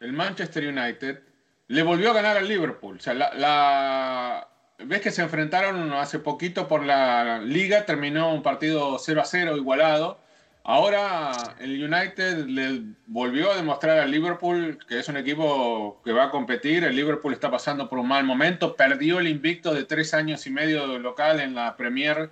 el 0.00 0.12
Manchester 0.12 0.66
United 0.66 1.20
le 1.66 1.82
volvió 1.82 2.10
a 2.10 2.14
ganar 2.14 2.36
al 2.36 2.46
Liverpool. 2.46 2.96
O 2.96 3.00
sea, 3.00 3.14
la, 3.14 3.34
la 3.34 4.48
ves 4.78 5.00
que 5.00 5.10
se 5.10 5.22
enfrentaron 5.22 5.92
hace 5.92 6.18
poquito 6.18 6.68
por 6.68 6.84
la 6.84 7.38
liga, 7.38 7.86
terminó 7.86 8.32
un 8.32 8.42
partido 8.42 8.98
0 8.98 9.20
a 9.20 9.24
0 9.24 9.56
igualado. 9.56 10.20
Ahora 10.66 11.32
el 11.60 11.84
United 11.84 12.46
le 12.46 12.82
volvió 13.06 13.52
a 13.52 13.56
demostrar 13.56 13.98
al 13.98 14.10
Liverpool 14.10 14.78
que 14.88 14.98
es 14.98 15.08
un 15.08 15.18
equipo 15.18 16.00
que 16.02 16.12
va 16.12 16.24
a 16.24 16.30
competir. 16.30 16.84
El 16.84 16.96
Liverpool 16.96 17.34
está 17.34 17.50
pasando 17.50 17.88
por 17.88 17.98
un 17.98 18.08
mal 18.08 18.24
momento. 18.24 18.74
Perdió 18.74 19.18
el 19.18 19.28
invicto 19.28 19.74
de 19.74 19.84
tres 19.84 20.14
años 20.14 20.46
y 20.46 20.50
medio 20.50 20.98
local 20.98 21.40
en 21.40 21.54
la 21.54 21.76
Premier 21.76 22.30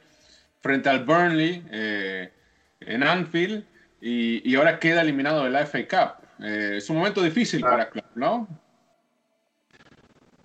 frente 0.61 0.88
al 0.88 1.04
Burnley 1.04 1.62
eh, 1.70 2.32
en 2.80 3.02
Anfield 3.02 3.64
y, 4.00 4.50
y, 4.50 4.56
ahora 4.56 4.78
queda 4.78 5.02
eliminado 5.02 5.44
de 5.44 5.50
la 5.50 5.66
FA 5.66 5.87
Cup. 5.87 6.26
Eh, 6.42 6.75
es 6.78 6.88
un 6.88 6.96
momento 6.96 7.22
difícil 7.22 7.61
para 7.61 7.84
el 7.84 7.88
club, 7.90 8.04
¿no? 8.14 8.49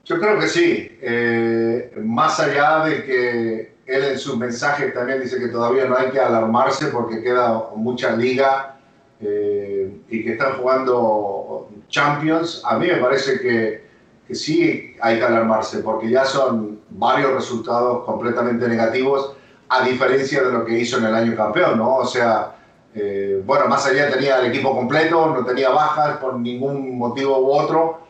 Yo 0.08 0.20
creo 0.20 0.40
que 0.40 0.48
sí. 0.48 0.98
Eh, 1.02 1.92
más 2.02 2.40
allá 2.40 2.86
de 2.86 3.04
que 3.04 3.78
él 3.86 4.04
en 4.04 4.18
sus 4.18 4.38
mensajes 4.38 4.94
también 4.94 5.22
dice 5.22 5.38
que 5.38 5.50
todavía 5.50 5.86
no 5.86 5.98
hay 5.98 6.12
que 6.12 6.20
alarmarse 6.20 6.88
porque 6.88 7.22
queda 7.22 7.72
mucha 7.76 8.16
liga 8.16 8.78
eh, 9.20 9.98
y 10.10 10.24
que 10.24 10.34
están 10.34 10.58
jugando 10.58 11.70
Champions, 11.90 12.62
a 12.66 12.78
mí 12.78 12.88
me 12.88 12.98
parece 12.98 13.40
que, 13.40 13.88
que, 14.28 14.36
sí 14.36 14.96
hay 15.02 15.20
que 15.20 15.26
alarmarse 15.26 15.80
porque 15.80 16.10
ya 16.10 16.26
son 16.26 16.80
varios 16.90 17.34
resultados 17.34 18.06
completamente 18.06 18.68
negativos 18.68 19.34
a 19.70 19.84
diferencia 19.84 20.44
de 20.44 20.52
lo 20.52 20.66
que 20.66 20.80
hizo 20.80 20.98
en 21.00 21.06
el 21.06 21.16
año 21.16 21.36
campeón, 21.36 21.78
¿no? 21.78 21.96
O 21.98 22.06
sea, 22.06 22.56
eh, 22.96 23.42
bueno, 23.46 23.68
más 23.68 23.86
allá 23.86 24.10
tenía 24.10 24.40
el 24.40 24.48
equipo 24.48 24.74
completo, 24.74 25.34
no 25.34 25.46
tenía 25.46 25.70
bajas 25.70 26.18
por 26.18 26.40
ningún 26.40 26.98
motivo 26.98 27.40
u 27.40 27.52
otro. 27.52 28.08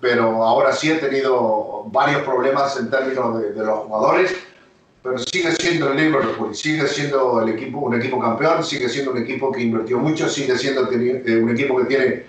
Pero 0.00 0.44
ahora 0.44 0.72
sí 0.72 0.90
he 0.90 0.96
tenido 0.96 1.84
varios 1.86 2.22
problemas 2.22 2.76
en 2.78 2.90
términos 2.90 3.40
de, 3.40 3.52
de, 3.52 3.64
los 3.64 3.80
jugadores, 3.80 4.34
pero 5.02 5.18
sigue 5.18 5.52
siendo 5.52 5.90
el 5.90 5.96
Liverpool, 5.96 6.54
sigue 6.54 6.86
siendo 6.86 7.42
el 7.42 7.50
equipo, 7.50 7.78
un 7.78 7.94
equipo 7.94 8.20
campeón, 8.20 8.62
sigue 8.64 8.88
siendo 8.88 9.12
un 9.12 9.18
equipo 9.18 9.50
que 9.50 9.62
invirtió 9.62 9.98
mucho, 9.98 10.28
sigue 10.28 10.56
siendo 10.56 10.82
un 10.82 11.50
equipo 11.50 11.78
que 11.78 11.84
tiene 11.84 12.24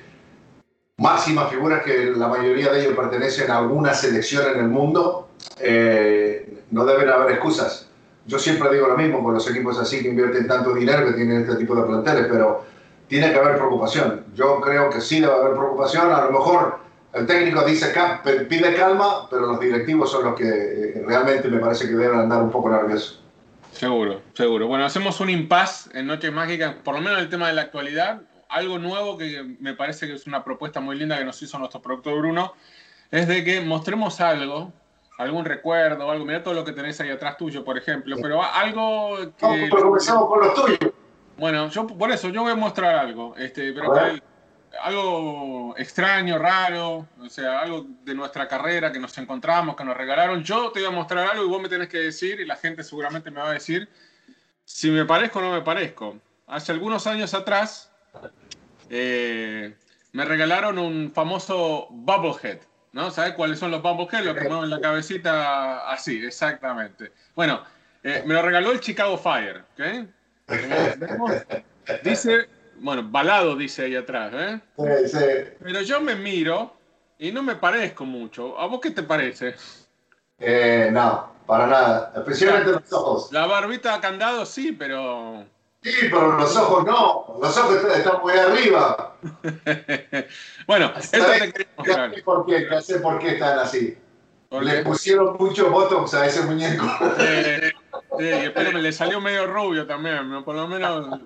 máximas 0.99 1.49
figuras 1.49 1.83
que 1.83 2.11
la 2.15 2.27
mayoría 2.27 2.71
de 2.71 2.81
ellos 2.81 2.95
pertenecen 2.95 3.49
a 3.49 3.57
alguna 3.57 3.93
selección 3.93 4.53
en 4.53 4.59
el 4.59 4.67
mundo. 4.67 5.29
Eh, 5.59 6.63
no 6.71 6.85
deben 6.85 7.09
haber 7.09 7.31
excusas. 7.31 7.87
Yo 8.25 8.37
siempre 8.37 8.71
digo 8.71 8.87
lo 8.87 8.97
mismo 8.97 9.23
con 9.23 9.33
los 9.33 9.49
equipos 9.49 9.79
así 9.79 10.01
que 10.01 10.09
invierten 10.09 10.47
tanto 10.47 10.73
dinero, 10.73 11.07
que 11.07 11.13
tienen 11.13 11.41
este 11.41 11.55
tipo 11.55 11.75
de 11.75 11.83
planteles, 11.83 12.27
pero 12.29 12.63
tiene 13.07 13.31
que 13.31 13.39
haber 13.39 13.55
preocupación. 13.55 14.25
Yo 14.35 14.61
creo 14.61 14.89
que 14.89 15.01
sí 15.01 15.19
debe 15.19 15.33
haber 15.33 15.53
preocupación. 15.53 16.11
A 16.11 16.25
lo 16.25 16.31
mejor 16.31 16.77
el 17.13 17.25
técnico 17.25 17.63
dice 17.63 17.93
pide 18.47 18.75
calma, 18.75 19.27
pero 19.29 19.47
los 19.47 19.59
directivos 19.59 20.11
son 20.11 20.25
los 20.25 20.35
que 20.35 20.47
eh, 20.47 21.03
realmente 21.05 21.47
me 21.47 21.59
parece 21.59 21.87
que 21.87 21.95
deben 21.95 22.19
andar 22.19 22.41
un 22.41 22.51
poco 22.51 22.69
nerviosos. 22.69 23.21
Seguro, 23.71 24.21
seguro. 24.33 24.67
Bueno, 24.67 24.85
hacemos 24.85 25.19
un 25.19 25.29
impasse 25.29 25.89
en 25.97 26.07
Noches 26.07 26.31
Mágicas, 26.31 26.75
por 26.83 26.95
lo 26.95 27.01
menos 27.01 27.19
el 27.19 27.29
tema 27.29 27.47
de 27.47 27.53
la 27.53 27.63
actualidad. 27.63 28.21
Algo 28.49 28.79
nuevo 28.79 29.17
que 29.17 29.55
me 29.59 29.73
parece 29.73 30.07
que 30.07 30.13
es 30.13 30.27
una 30.27 30.43
propuesta 30.43 30.79
muy 30.79 30.97
linda 30.97 31.17
que 31.17 31.25
nos 31.25 31.41
hizo 31.41 31.57
nuestro 31.59 31.81
productor 31.81 32.17
Bruno, 32.17 32.53
es 33.11 33.27
de 33.27 33.43
que 33.43 33.61
mostremos 33.61 34.19
algo, 34.21 34.73
algún 35.17 35.45
recuerdo, 35.45 36.09
algo. 36.09 36.25
Mira 36.25 36.43
todo 36.43 36.53
lo 36.53 36.65
que 36.65 36.73
tenés 36.73 36.99
ahí 36.99 37.09
atrás 37.09 37.37
tuyo, 37.37 37.63
por 37.63 37.77
ejemplo, 37.77 38.17
pero 38.21 38.43
algo 38.43 39.17
que... 39.37 39.47
No, 39.47 39.67
pero 39.69 39.83
comenzamos 39.83 40.27
con 40.27 40.39
los 40.39 40.53
tuyos. 40.53 40.93
Bueno, 41.37 41.69
yo 41.69 41.87
por 41.87 42.11
eso 42.11 42.29
yo 42.29 42.41
voy 42.41 42.51
a 42.51 42.55
mostrar 42.55 42.95
algo, 42.95 43.33
este, 43.37 43.71
pero 43.71 43.93
que, 43.93 44.21
algo 44.83 45.75
extraño, 45.77 46.37
raro, 46.37 47.07
o 47.19 47.29
sea, 47.29 47.59
algo 47.59 47.85
de 48.03 48.15
nuestra 48.15 48.47
carrera 48.47 48.91
que 48.91 48.99
nos 48.99 49.17
encontramos, 49.17 49.75
que 49.75 49.83
nos 49.83 49.95
regalaron. 49.95 50.43
Yo 50.43 50.71
te 50.71 50.79
voy 50.79 50.87
a 50.87 50.91
mostrar 50.91 51.27
algo 51.29 51.43
y 51.43 51.47
vos 51.47 51.61
me 51.61 51.69
tenés 51.69 51.89
que 51.89 51.99
decir, 51.99 52.39
y 52.39 52.45
la 52.45 52.55
gente 52.55 52.83
seguramente 52.83 53.31
me 53.31 53.41
va 53.41 53.49
a 53.49 53.53
decir 53.53 53.89
si 54.65 54.91
me 54.91 55.05
parezco 55.05 55.39
o 55.39 55.41
no 55.41 55.51
me 55.51 55.61
parezco. 55.61 56.17
Hace 56.47 56.71
algunos 56.71 57.07
años 57.07 57.33
atrás 57.33 57.91
eh, 58.89 59.75
me 60.11 60.25
regalaron 60.25 60.77
un 60.77 61.11
famoso 61.11 61.87
Bubblehead, 61.89 62.59
¿no? 62.91 63.11
¿Sabes 63.11 63.33
cuáles 63.33 63.59
son 63.59 63.71
los 63.71 63.81
Bubblehead? 63.81 64.23
Lo 64.23 64.35
que 64.35 64.47
mueven 64.47 64.69
la 64.69 64.79
cabecita 64.79 65.89
así, 65.89 66.23
exactamente. 66.25 67.11
Bueno, 67.35 67.63
eh, 68.03 68.23
me 68.25 68.33
lo 68.33 68.41
regaló 68.41 68.71
el 68.71 68.79
Chicago 68.79 69.17
Fire, 69.17 69.63
¿ok? 69.73 70.07
Dice 72.03 72.47
bueno, 72.81 73.03
balado 73.09 73.55
dice 73.55 73.85
ahí 73.85 73.95
atrás, 73.95 74.33
¿eh? 74.33 74.59
Sí, 74.77 75.17
sí. 75.17 75.25
Pero 75.61 75.81
yo 75.81 76.01
me 76.01 76.15
miro 76.15 76.73
y 77.17 77.31
no 77.31 77.43
me 77.43 77.55
parezco 77.55 78.05
mucho. 78.05 78.57
¿A 78.57 78.67
vos 78.67 78.79
qué 78.81 78.91
te 78.91 79.03
parece? 79.03 79.55
Eh, 80.39 80.89
no, 80.91 81.31
para 81.45 81.67
nada. 81.67 82.13
Especialmente 82.15 82.71
los 82.71 82.93
ojos. 82.93 83.31
La 83.31 83.45
barbita 83.45 83.95
a 83.95 84.01
candado 84.01 84.45
sí, 84.45 84.71
pero. 84.71 85.45
Sí, 85.83 85.91
pero 86.09 86.37
los 86.37 86.55
ojos 86.55 86.85
no. 86.85 87.39
Los 87.41 87.57
ojos 87.57 87.83
están 87.95 88.21
muy 88.21 88.33
arriba. 88.33 89.15
bueno, 90.67 90.91
eso 90.97 91.25
te 91.25 91.51
quería 91.51 91.67
mostrar. 91.77 92.23
Por 92.23 92.45
qué, 92.45 92.81
sé 92.81 92.99
por 92.99 93.19
qué 93.19 93.33
están 93.33 93.59
así. 93.59 93.97
Le 94.51 94.83
pusieron 94.83 95.37
mucho 95.37 95.69
botox 95.69 96.13
a 96.15 96.25
ese 96.25 96.41
muñeco. 96.41 96.85
Sí, 98.17 98.27
espero 98.27 98.71
que 98.71 98.77
le 98.79 98.91
salió 98.91 99.21
medio 99.21 99.45
rubio 99.45 99.85
también, 99.85 100.43
por 100.43 100.55
lo 100.55 100.67
menos. 100.67 101.19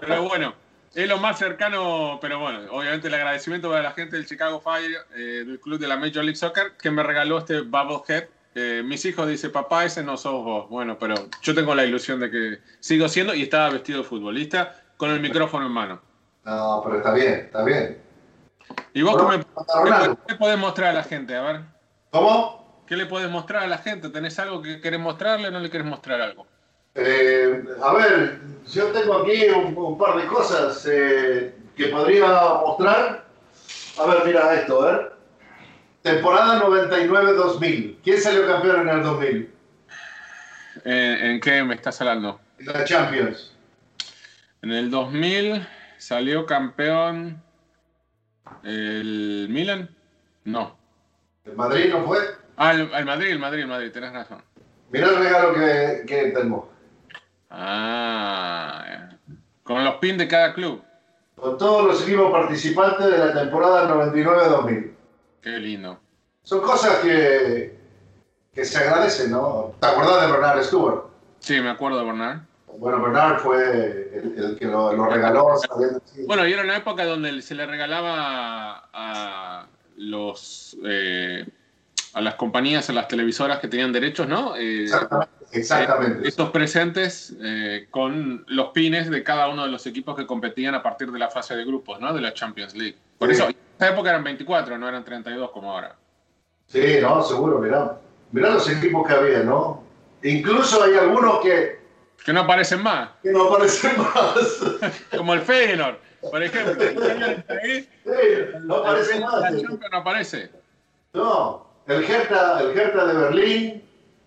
Pero 0.00 0.28
bueno, 0.28 0.54
es 0.94 1.08
lo 1.08 1.18
más 1.18 1.38
cercano, 1.38 2.18
pero 2.20 2.40
bueno, 2.40 2.60
obviamente 2.70 3.08
el 3.08 3.14
agradecimiento 3.14 3.70
para 3.70 3.82
la 3.82 3.92
gente 3.92 4.16
del 4.16 4.26
Chicago 4.26 4.60
Fire, 4.60 4.96
eh, 5.14 5.44
del 5.46 5.60
club 5.60 5.78
de 5.78 5.86
la 5.86 5.96
Major 5.96 6.24
League 6.24 6.36
Soccer, 6.36 6.76
que 6.76 6.90
me 6.90 7.02
regaló 7.02 7.38
este 7.38 7.60
Bubblehead. 7.60 8.28
Eh, 8.56 8.82
mis 8.84 9.04
hijos 9.04 9.28
dicen, 9.28 9.52
papá, 9.52 9.84
ese 9.84 10.02
no 10.02 10.16
sos 10.16 10.44
vos. 10.44 10.68
Bueno, 10.68 10.98
pero 10.98 11.14
yo 11.42 11.54
tengo 11.54 11.74
la 11.74 11.84
ilusión 11.84 12.18
de 12.18 12.30
que 12.30 12.58
sigo 12.80 13.08
siendo 13.08 13.34
y 13.34 13.42
estaba 13.42 13.70
vestido 13.70 13.98
de 13.98 14.04
futbolista 14.04 14.74
con 14.96 15.10
el 15.10 15.20
micrófono 15.20 15.66
en 15.66 15.72
mano. 15.72 16.02
No, 16.44 16.80
pero 16.84 16.96
está 16.96 17.14
bien, 17.14 17.34
está 17.34 17.62
bien. 17.62 18.02
¿Y 18.92 19.02
vos 19.02 19.16
qué, 19.16 19.38
me, 19.38 20.16
qué 20.26 20.34
podés 20.34 20.58
mostrar 20.58 20.90
a 20.90 20.94
la 20.94 21.04
gente? 21.04 21.36
A 21.36 21.42
ver. 21.42 21.60
¿Cómo? 22.10 22.84
¿Qué 22.86 22.96
le 22.96 23.06
puedes 23.06 23.30
mostrar 23.30 23.62
a 23.62 23.68
la 23.68 23.78
gente? 23.78 24.08
¿Tenés 24.08 24.36
algo 24.40 24.60
que 24.60 24.80
querés 24.80 24.98
mostrarle 24.98 25.48
o 25.48 25.50
no 25.52 25.60
le 25.60 25.70
querés 25.70 25.86
mostrar 25.86 26.20
algo? 26.20 26.46
Eh, 26.94 27.64
a 27.82 27.94
ver, 27.94 28.40
yo 28.68 28.86
tengo 28.88 29.18
aquí 29.18 29.48
un, 29.48 29.96
par 29.98 30.20
de 30.20 30.26
cosas 30.26 30.86
eh, 30.90 31.54
que 31.76 31.86
podría 31.86 32.26
mostrar. 32.26 33.24
A 33.98 34.06
ver, 34.06 34.24
mira 34.26 34.54
esto, 34.54 34.82
a 34.82 34.92
ver. 34.92 35.12
Temporada 36.02 36.62
99-2000. 36.64 37.98
¿Quién 38.02 38.20
salió 38.20 38.46
campeón 38.46 38.88
en 38.88 38.96
el 38.96 39.02
2000? 39.02 39.54
¿En 40.84 41.40
qué 41.40 41.62
me 41.62 41.74
estás 41.74 42.00
hablando? 42.00 42.40
En 42.58 42.66
la 42.66 42.84
Champions. 42.84 43.52
En 44.62 44.72
el 44.72 44.90
2000 44.90 45.66
salió 45.98 46.46
campeón 46.46 47.42
el 48.64 49.46
Milan. 49.50 49.94
No. 50.44 50.76
¿El 51.44 51.56
Madrid 51.56 51.90
no 51.90 52.04
fue? 52.04 52.18
Ah, 52.56 52.72
el, 52.72 53.04
Madrid, 53.04 53.30
el 53.30 53.38
Madrid, 53.38 53.62
el 53.62 53.68
Madrid, 53.68 53.92
tenés 53.92 54.12
razón. 54.12 54.42
Mira 54.90 55.08
el 55.08 55.16
regalo 55.16 55.54
que, 55.54 56.04
que 56.06 56.30
tengo. 56.30 56.69
Ah, 57.50 59.10
con 59.64 59.84
los 59.84 59.96
pins 59.96 60.18
de 60.18 60.28
cada 60.28 60.54
club. 60.54 60.82
Con 61.34 61.58
todos 61.58 61.84
los 61.86 62.02
equipos 62.02 62.30
participantes 62.30 63.06
de 63.06 63.18
la 63.18 63.32
temporada 63.32 63.88
99-2000. 63.92 64.92
Qué 65.42 65.50
lindo. 65.58 65.98
Son 66.42 66.60
cosas 66.60 66.98
que, 66.98 67.76
que 68.54 68.64
se 68.64 68.78
agradecen, 68.78 69.32
¿no? 69.32 69.74
¿Te 69.80 69.86
acuerdas 69.86 70.22
de 70.22 70.32
Bernard 70.32 70.62
Stewart? 70.62 71.04
Sí, 71.40 71.60
me 71.60 71.70
acuerdo 71.70 71.98
de 71.98 72.04
Bernard. 72.04 72.40
Bueno, 72.78 73.02
Bernard 73.02 73.38
fue 73.38 74.12
el, 74.14 74.56
que 74.58 74.66
lo, 74.66 74.92
regaló. 75.06 75.54
Bueno, 76.26 76.46
y 76.46 76.52
era 76.52 76.62
una 76.62 76.76
época 76.76 77.04
donde 77.04 77.42
se 77.42 77.54
le 77.54 77.66
regalaba 77.66 78.88
a 78.92 79.66
los 79.96 80.76
eh, 80.84 81.46
a 82.14 82.20
las 82.20 82.34
compañías, 82.34 82.90
a 82.90 82.92
las 82.92 83.08
televisoras 83.08 83.58
que 83.58 83.68
tenían 83.68 83.92
derechos, 83.92 84.26
¿no? 84.26 84.56
Eh, 84.56 84.86
exactamente. 85.52 86.24
Eh, 86.24 86.28
estos 86.28 86.50
presentes 86.50 87.36
con 87.90 88.44
los 88.48 88.68
pines 88.68 89.10
de 89.10 89.22
cada 89.22 89.48
uno 89.48 89.64
de 89.64 89.70
los 89.70 89.86
equipos 89.86 90.16
que 90.16 90.26
competían 90.26 90.74
a 90.74 90.82
partir 90.82 91.10
de 91.10 91.18
la 91.18 91.28
fase 91.28 91.56
de 91.56 91.64
grupos, 91.64 92.00
¿no? 92.00 92.12
De 92.12 92.20
la 92.20 92.34
Champions 92.34 92.74
League. 92.74 92.96
Por 93.18 93.30
eso, 93.30 93.44
en 93.44 93.56
esa 93.78 93.90
época 93.90 94.10
eran 94.10 94.24
24, 94.24 94.78
no 94.78 94.88
eran 94.88 95.04
32 95.04 95.50
como 95.50 95.72
ahora. 95.72 95.96
Sí, 96.66 96.98
no, 97.00 97.22
seguro, 97.22 97.58
mirá. 97.58 97.98
Mirá 98.32 98.50
los 98.50 98.68
equipos 98.70 99.06
que 99.06 99.14
había, 99.14 99.40
¿no? 99.40 99.82
Incluso 100.22 100.82
hay 100.82 100.94
algunos 100.94 101.40
que 101.40 101.80
que 102.24 102.32
no 102.32 102.40
aparecen 102.40 102.82
más. 102.82 103.10
Que 103.22 103.32
no 103.32 103.48
aparecen 103.48 103.92
más. 103.98 104.60
Como 105.16 105.34
el 105.34 105.40
Feyenoord, 105.40 105.96
por 106.30 106.42
ejemplo. 106.42 106.84
sí, 107.62 107.88
no 108.62 108.76
aparece 108.76 109.20
más. 109.20 109.52
no 109.52 109.98
aparece. 109.98 110.50
No, 111.12 111.69
el 111.90 112.04
Hertha, 112.04 112.60
el 112.60 112.78
Hertha 112.78 113.04
de 113.04 113.14
Berlín. 113.14 113.82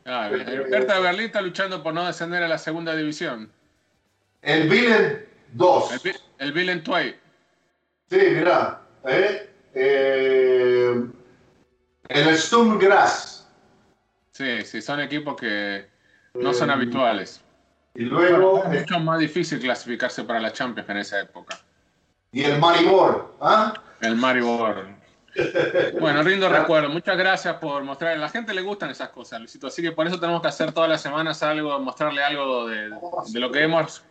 Ah, 0.05 0.29
el 0.29 0.41
Hertha 0.41 0.95
de 0.95 1.01
Berlín 1.01 1.25
está 1.27 1.41
luchando 1.41 1.81
por 1.81 1.93
no 1.93 2.05
descender 2.05 2.43
a 2.43 2.47
la 2.47 2.57
segunda 2.57 2.93
división. 2.93 3.49
El 4.41 4.69
Willen 4.69 5.25
2. 5.53 6.05
El, 6.05 6.15
el 6.39 6.53
Willen 6.53 6.83
Tway. 6.83 7.15
Sí, 8.09 8.17
mirá. 8.17 8.81
¿eh? 9.05 9.49
Eh, 9.73 11.07
el 12.09 12.37
Sturmgras. 12.37 13.47
Sí, 14.31 14.63
sí, 14.65 14.81
son 14.81 14.99
equipos 14.99 15.37
que 15.39 15.87
no 16.33 16.53
son 16.53 16.69
eh, 16.69 16.73
habituales. 16.73 17.41
Y 17.95 18.03
luego. 18.03 18.65
es 18.65 18.81
mucho 18.81 18.99
más 18.99 19.19
difícil 19.19 19.59
clasificarse 19.59 20.25
para 20.25 20.41
la 20.41 20.51
Champions 20.51 20.89
en 20.89 20.97
esa 20.97 21.21
época. 21.21 21.57
Y 22.33 22.43
el 22.43 22.59
Maribor, 22.59 23.37
¿ah? 23.39 23.73
El 24.01 24.17
Maribor. 24.17 25.02
Bueno, 25.99 26.23
rindo 26.23 26.49
recuerdo. 26.49 26.89
Muchas 26.89 27.17
gracias 27.17 27.55
por 27.55 27.83
mostrar. 27.83 28.13
A 28.13 28.17
la 28.17 28.29
gente 28.29 28.53
le 28.53 28.61
gustan 28.61 28.89
esas 28.89 29.09
cosas, 29.09 29.39
Luisito. 29.39 29.67
Así 29.67 29.81
que 29.81 29.91
por 29.91 30.07
eso 30.07 30.19
tenemos 30.19 30.41
que 30.41 30.47
hacer 30.47 30.71
todas 30.71 30.89
las 30.89 31.01
semanas 31.01 31.41
algo, 31.43 31.79
mostrarle 31.79 32.23
algo 32.23 32.67
de, 32.67 32.89
lo 33.33 33.51
que 33.51 33.63
hemos 33.63 34.03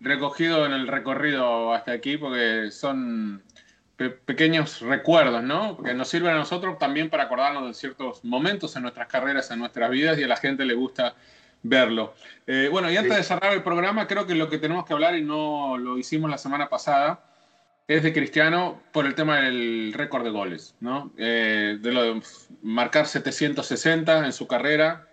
recogido 0.00 0.66
en 0.66 0.72
el 0.72 0.86
recorrido 0.86 1.72
hasta 1.72 1.92
aquí, 1.92 2.16
porque 2.16 2.70
son 2.70 3.42
pequeños 3.96 4.80
recuerdos, 4.82 5.42
¿no? 5.42 5.82
Que 5.82 5.94
nos 5.94 6.08
sirven 6.08 6.34
a 6.34 6.38
nosotros 6.38 6.78
también 6.78 7.08
para 7.08 7.24
acordarnos 7.24 7.66
de 7.66 7.74
ciertos 7.74 8.22
momentos 8.24 8.76
en 8.76 8.82
nuestras 8.82 9.08
carreras, 9.08 9.50
en 9.50 9.60
nuestras 9.60 9.90
vidas, 9.90 10.18
y 10.18 10.24
a 10.24 10.28
la 10.28 10.36
gente 10.36 10.66
le 10.66 10.74
gusta 10.74 11.14
verlo. 11.62 12.14
Eh, 12.46 12.68
bueno, 12.70 12.90
y 12.90 12.96
antes 12.98 13.16
de 13.16 13.22
cerrar 13.22 13.54
el 13.54 13.62
programa, 13.62 14.06
creo 14.06 14.26
que 14.26 14.34
lo 14.34 14.50
que 14.50 14.58
tenemos 14.58 14.84
que 14.84 14.92
hablar, 14.92 15.16
y 15.16 15.22
no 15.22 15.78
lo 15.78 15.96
hicimos 15.96 16.30
la 16.30 16.36
semana 16.36 16.68
pasada, 16.68 17.20
es 17.88 18.02
de 18.02 18.12
Cristiano 18.12 18.82
por 18.92 19.06
el 19.06 19.14
tema 19.14 19.40
del 19.40 19.92
récord 19.92 20.24
de 20.24 20.30
goles, 20.30 20.74
¿no? 20.80 21.12
Eh, 21.16 21.78
de 21.80 21.92
lo 21.92 22.02
de 22.02 22.22
marcar 22.62 23.06
760 23.06 24.26
en 24.26 24.32
su 24.32 24.46
carrera, 24.46 25.08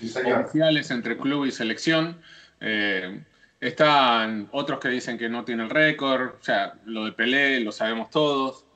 oficiales 0.00 0.90
entre 0.90 1.16
club 1.16 1.46
y 1.46 1.52
selección. 1.52 2.20
Eh, 2.60 3.22
están 3.60 4.48
otros 4.52 4.80
que 4.80 4.88
dicen 4.88 5.18
que 5.18 5.28
no 5.28 5.44
tiene 5.44 5.64
el 5.64 5.70
récord, 5.70 6.34
o 6.40 6.44
sea, 6.44 6.74
lo 6.84 7.04
de 7.04 7.12
Pelé 7.12 7.60
lo 7.60 7.72
sabemos 7.72 8.10
todos, 8.10 8.66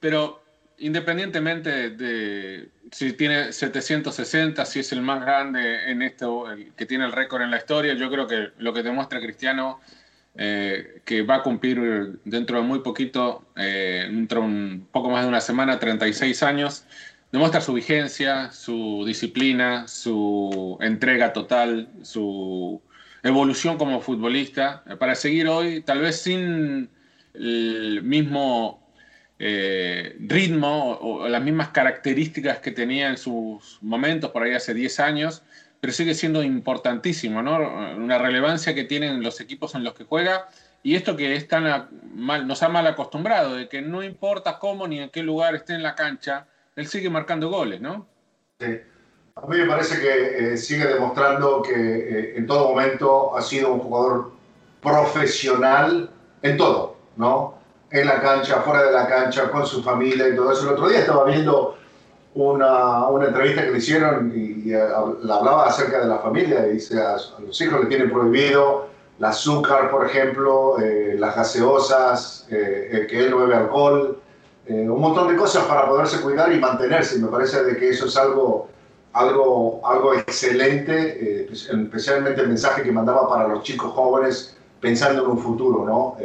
pero 0.00 0.42
independientemente 0.78 1.90
de 1.90 2.68
si 2.90 3.12
tiene 3.12 3.52
760, 3.52 4.64
si 4.64 4.80
es 4.80 4.92
el 4.92 5.02
más 5.02 5.22
grande 5.22 5.90
en 5.90 6.02
esto, 6.02 6.50
el 6.50 6.72
que 6.74 6.86
tiene 6.86 7.04
el 7.04 7.12
récord 7.12 7.42
en 7.42 7.50
la 7.50 7.58
historia, 7.58 7.94
yo 7.94 8.10
creo 8.10 8.26
que 8.26 8.50
lo 8.58 8.72
que 8.72 8.82
demuestra 8.82 9.20
Cristiano, 9.20 9.80
eh, 10.36 11.02
que 11.04 11.22
va 11.22 11.36
a 11.36 11.42
cumplir 11.42 12.18
dentro 12.24 12.56
de 12.58 12.62
muy 12.62 12.80
poquito, 12.80 13.44
eh, 13.56 14.08
dentro 14.10 14.40
de 14.40 14.46
un 14.46 14.88
poco 14.90 15.10
más 15.10 15.22
de 15.22 15.28
una 15.28 15.40
semana, 15.40 15.78
36 15.78 16.42
años, 16.42 16.84
demuestra 17.30 17.60
su 17.60 17.74
vigencia, 17.74 18.50
su 18.50 19.04
disciplina, 19.06 19.88
su 19.88 20.78
entrega 20.80 21.32
total, 21.32 21.88
su 22.02 22.80
evolución 23.22 23.78
como 23.78 24.00
futbolista, 24.00 24.84
para 24.98 25.14
seguir 25.14 25.48
hoy, 25.48 25.82
tal 25.82 26.00
vez 26.00 26.22
sin 26.22 26.90
el 27.34 28.02
mismo 28.02 28.82
eh, 29.38 30.16
ritmo 30.20 30.92
o, 31.00 31.28
las 31.28 31.42
mismas 31.42 31.70
características 31.70 32.58
que 32.58 32.70
tenía 32.70 33.08
en 33.08 33.16
sus 33.16 33.78
momentos 33.82 34.30
por 34.30 34.44
ahí 34.44 34.52
hace 34.52 34.72
10 34.72 35.00
años, 35.00 35.42
pero 35.82 35.92
sigue 35.92 36.14
siendo 36.14 36.44
importantísimo, 36.44 37.42
¿no? 37.42 37.58
Una 37.96 38.16
relevancia 38.16 38.72
que 38.72 38.84
tienen 38.84 39.20
los 39.20 39.40
equipos 39.40 39.74
en 39.74 39.82
los 39.82 39.94
que 39.94 40.04
juega 40.04 40.48
y 40.80 40.94
esto 40.94 41.16
que 41.16 41.34
es 41.34 41.48
tan 41.48 41.88
mal, 42.14 42.46
nos 42.46 42.62
ha 42.62 42.68
mal 42.68 42.86
acostumbrado, 42.86 43.56
de 43.56 43.68
que 43.68 43.82
no 43.82 44.00
importa 44.04 44.60
cómo 44.60 44.86
ni 44.86 45.00
en 45.00 45.10
qué 45.10 45.24
lugar 45.24 45.56
esté 45.56 45.74
en 45.74 45.82
la 45.82 45.96
cancha, 45.96 46.46
él 46.76 46.86
sigue 46.86 47.10
marcando 47.10 47.50
goles, 47.50 47.80
¿no? 47.80 48.06
Sí. 48.60 48.78
A 49.34 49.44
mí 49.48 49.56
me 49.56 49.66
parece 49.66 50.00
que 50.00 50.52
eh, 50.52 50.56
sigue 50.56 50.86
demostrando 50.86 51.62
que 51.62 51.72
eh, 51.74 52.34
en 52.36 52.46
todo 52.46 52.68
momento 52.68 53.36
ha 53.36 53.42
sido 53.42 53.72
un 53.72 53.80
jugador 53.80 54.30
profesional 54.80 56.10
en 56.42 56.56
todo, 56.58 56.96
¿no? 57.16 57.60
en 57.90 58.06
la 58.06 58.22
cancha, 58.22 58.62
fuera 58.62 58.84
de 58.84 58.92
la 58.92 59.08
cancha, 59.08 59.50
con 59.50 59.66
su 59.66 59.82
familia 59.82 60.28
y 60.28 60.36
todo 60.36 60.52
eso. 60.52 60.62
El 60.62 60.74
otro 60.74 60.88
día 60.88 61.00
estaba 61.00 61.24
viendo 61.24 61.76
una, 62.34 63.08
una 63.08 63.26
entrevista 63.26 63.62
que 63.62 63.72
le 63.72 63.78
hicieron 63.78 64.32
y, 64.34 64.68
y, 64.68 64.74
eh, 64.74 64.80
hablaba 64.80 65.66
acerca 65.66 66.00
de 66.00 66.08
la 66.08 66.18
familia. 66.18 66.66
Y 66.68 66.74
dice, 66.74 67.00
a, 67.00 67.16
los 67.44 67.60
hijos 67.60 67.80
le 67.80 67.86
tienen 67.86 68.10
prohibido 68.10 68.86
el 69.18 69.24
azúcar, 69.24 69.90
por 69.90 70.06
ejemplo, 70.06 70.78
eh, 70.80 71.16
las 71.18 71.36
gaseosas, 71.36 72.46
eh, 72.50 73.06
que 73.08 73.24
él 73.24 73.30
no 73.30 73.38
bebe 73.38 73.56
alcohol, 73.56 74.18
un 74.68 75.00
montón 75.00 75.28
de 75.28 75.36
cosas 75.36 75.64
para 75.64 75.86
poderse 75.88 76.20
cuidar 76.20 76.52
y 76.52 76.58
mantenerse. 76.58 77.18
Y 77.18 77.22
me 77.22 77.28
parece 77.28 77.62
de 77.64 77.76
que 77.76 77.90
eso 77.90 78.06
es 78.06 78.16
algo, 78.16 78.68
algo, 79.12 79.80
algo 79.84 80.14
excelente, 80.14 81.48
especialmente 81.52 82.40
el 82.40 82.48
mensaje 82.48 82.82
que 82.82 82.92
mandaba 82.92 83.28
para 83.28 83.48
los 83.48 83.64
chicos 83.64 83.92
jóvenes 83.92 84.56
pensando 84.80 85.24
en 85.24 85.30
un 85.30 85.38
futuro, 85.38 85.84
¿no? 85.84 86.16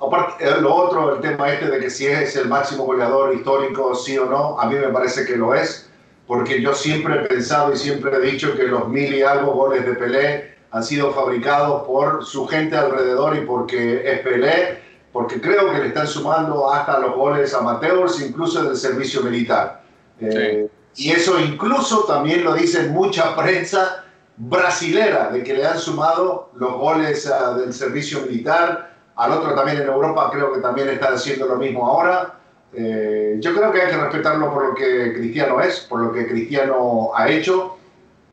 Aparte, 0.00 0.44
eh, 0.44 0.60
lo 0.60 0.74
otro, 0.74 1.16
el 1.16 1.20
tema 1.20 1.52
este 1.52 1.70
de 1.70 1.80
que 1.80 1.90
si 1.90 2.06
es 2.06 2.36
el 2.36 2.48
máximo 2.48 2.84
goleador 2.84 3.34
histórico, 3.34 3.94
sí 3.94 4.16
o 4.16 4.26
no, 4.26 4.60
a 4.60 4.66
mí 4.66 4.76
me 4.76 4.88
parece 4.88 5.24
que 5.24 5.36
lo 5.36 5.54
es, 5.54 5.90
porque 6.26 6.62
yo 6.62 6.74
siempre 6.74 7.16
he 7.16 7.26
pensado 7.26 7.72
y 7.72 7.76
siempre 7.76 8.14
he 8.16 8.20
dicho 8.20 8.54
que 8.54 8.64
los 8.64 8.88
mil 8.88 9.12
y 9.12 9.22
algo 9.22 9.52
goles 9.52 9.84
de 9.84 9.94
Pelé 9.94 10.54
han 10.70 10.84
sido 10.84 11.12
fabricados 11.12 11.84
por 11.86 12.24
su 12.24 12.46
gente 12.46 12.76
alrededor 12.76 13.36
y 13.36 13.40
porque 13.40 14.08
es 14.08 14.20
Pelé, 14.20 14.78
porque 15.12 15.40
creo 15.40 15.72
que 15.72 15.78
le 15.78 15.88
están 15.88 16.06
sumando 16.06 16.70
hasta 16.70 16.98
los 17.00 17.16
goles 17.16 17.54
amateurs, 17.54 18.20
incluso 18.20 18.62
del 18.62 18.76
servicio 18.76 19.22
militar. 19.22 19.82
Eh, 20.20 20.68
y 20.96 21.10
eso 21.10 21.38
incluso 21.40 22.04
también 22.04 22.44
lo 22.44 22.54
dice 22.54 22.88
mucha 22.88 23.34
prensa 23.36 24.04
brasilera, 24.36 25.30
de 25.30 25.42
que 25.42 25.54
le 25.54 25.66
han 25.66 25.78
sumado 25.78 26.50
los 26.54 26.72
goles 26.72 27.26
ah, 27.26 27.54
del 27.54 27.72
servicio 27.72 28.20
militar. 28.22 28.97
Al 29.18 29.32
otro 29.32 29.52
también 29.52 29.78
en 29.78 29.88
Europa 29.88 30.30
creo 30.32 30.52
que 30.52 30.60
también 30.60 30.88
está 30.90 31.08
haciendo 31.08 31.46
lo 31.46 31.56
mismo 31.56 31.86
ahora. 31.88 32.34
Eh, 32.72 33.36
yo 33.40 33.52
creo 33.52 33.72
que 33.72 33.82
hay 33.82 33.90
que 33.90 33.96
respetarlo 33.96 34.54
por 34.54 34.68
lo 34.68 34.74
que 34.76 35.12
Cristiano 35.12 35.60
es, 35.60 35.80
por 35.80 36.00
lo 36.00 36.12
que 36.12 36.28
Cristiano 36.28 37.10
ha 37.16 37.28
hecho. 37.28 37.76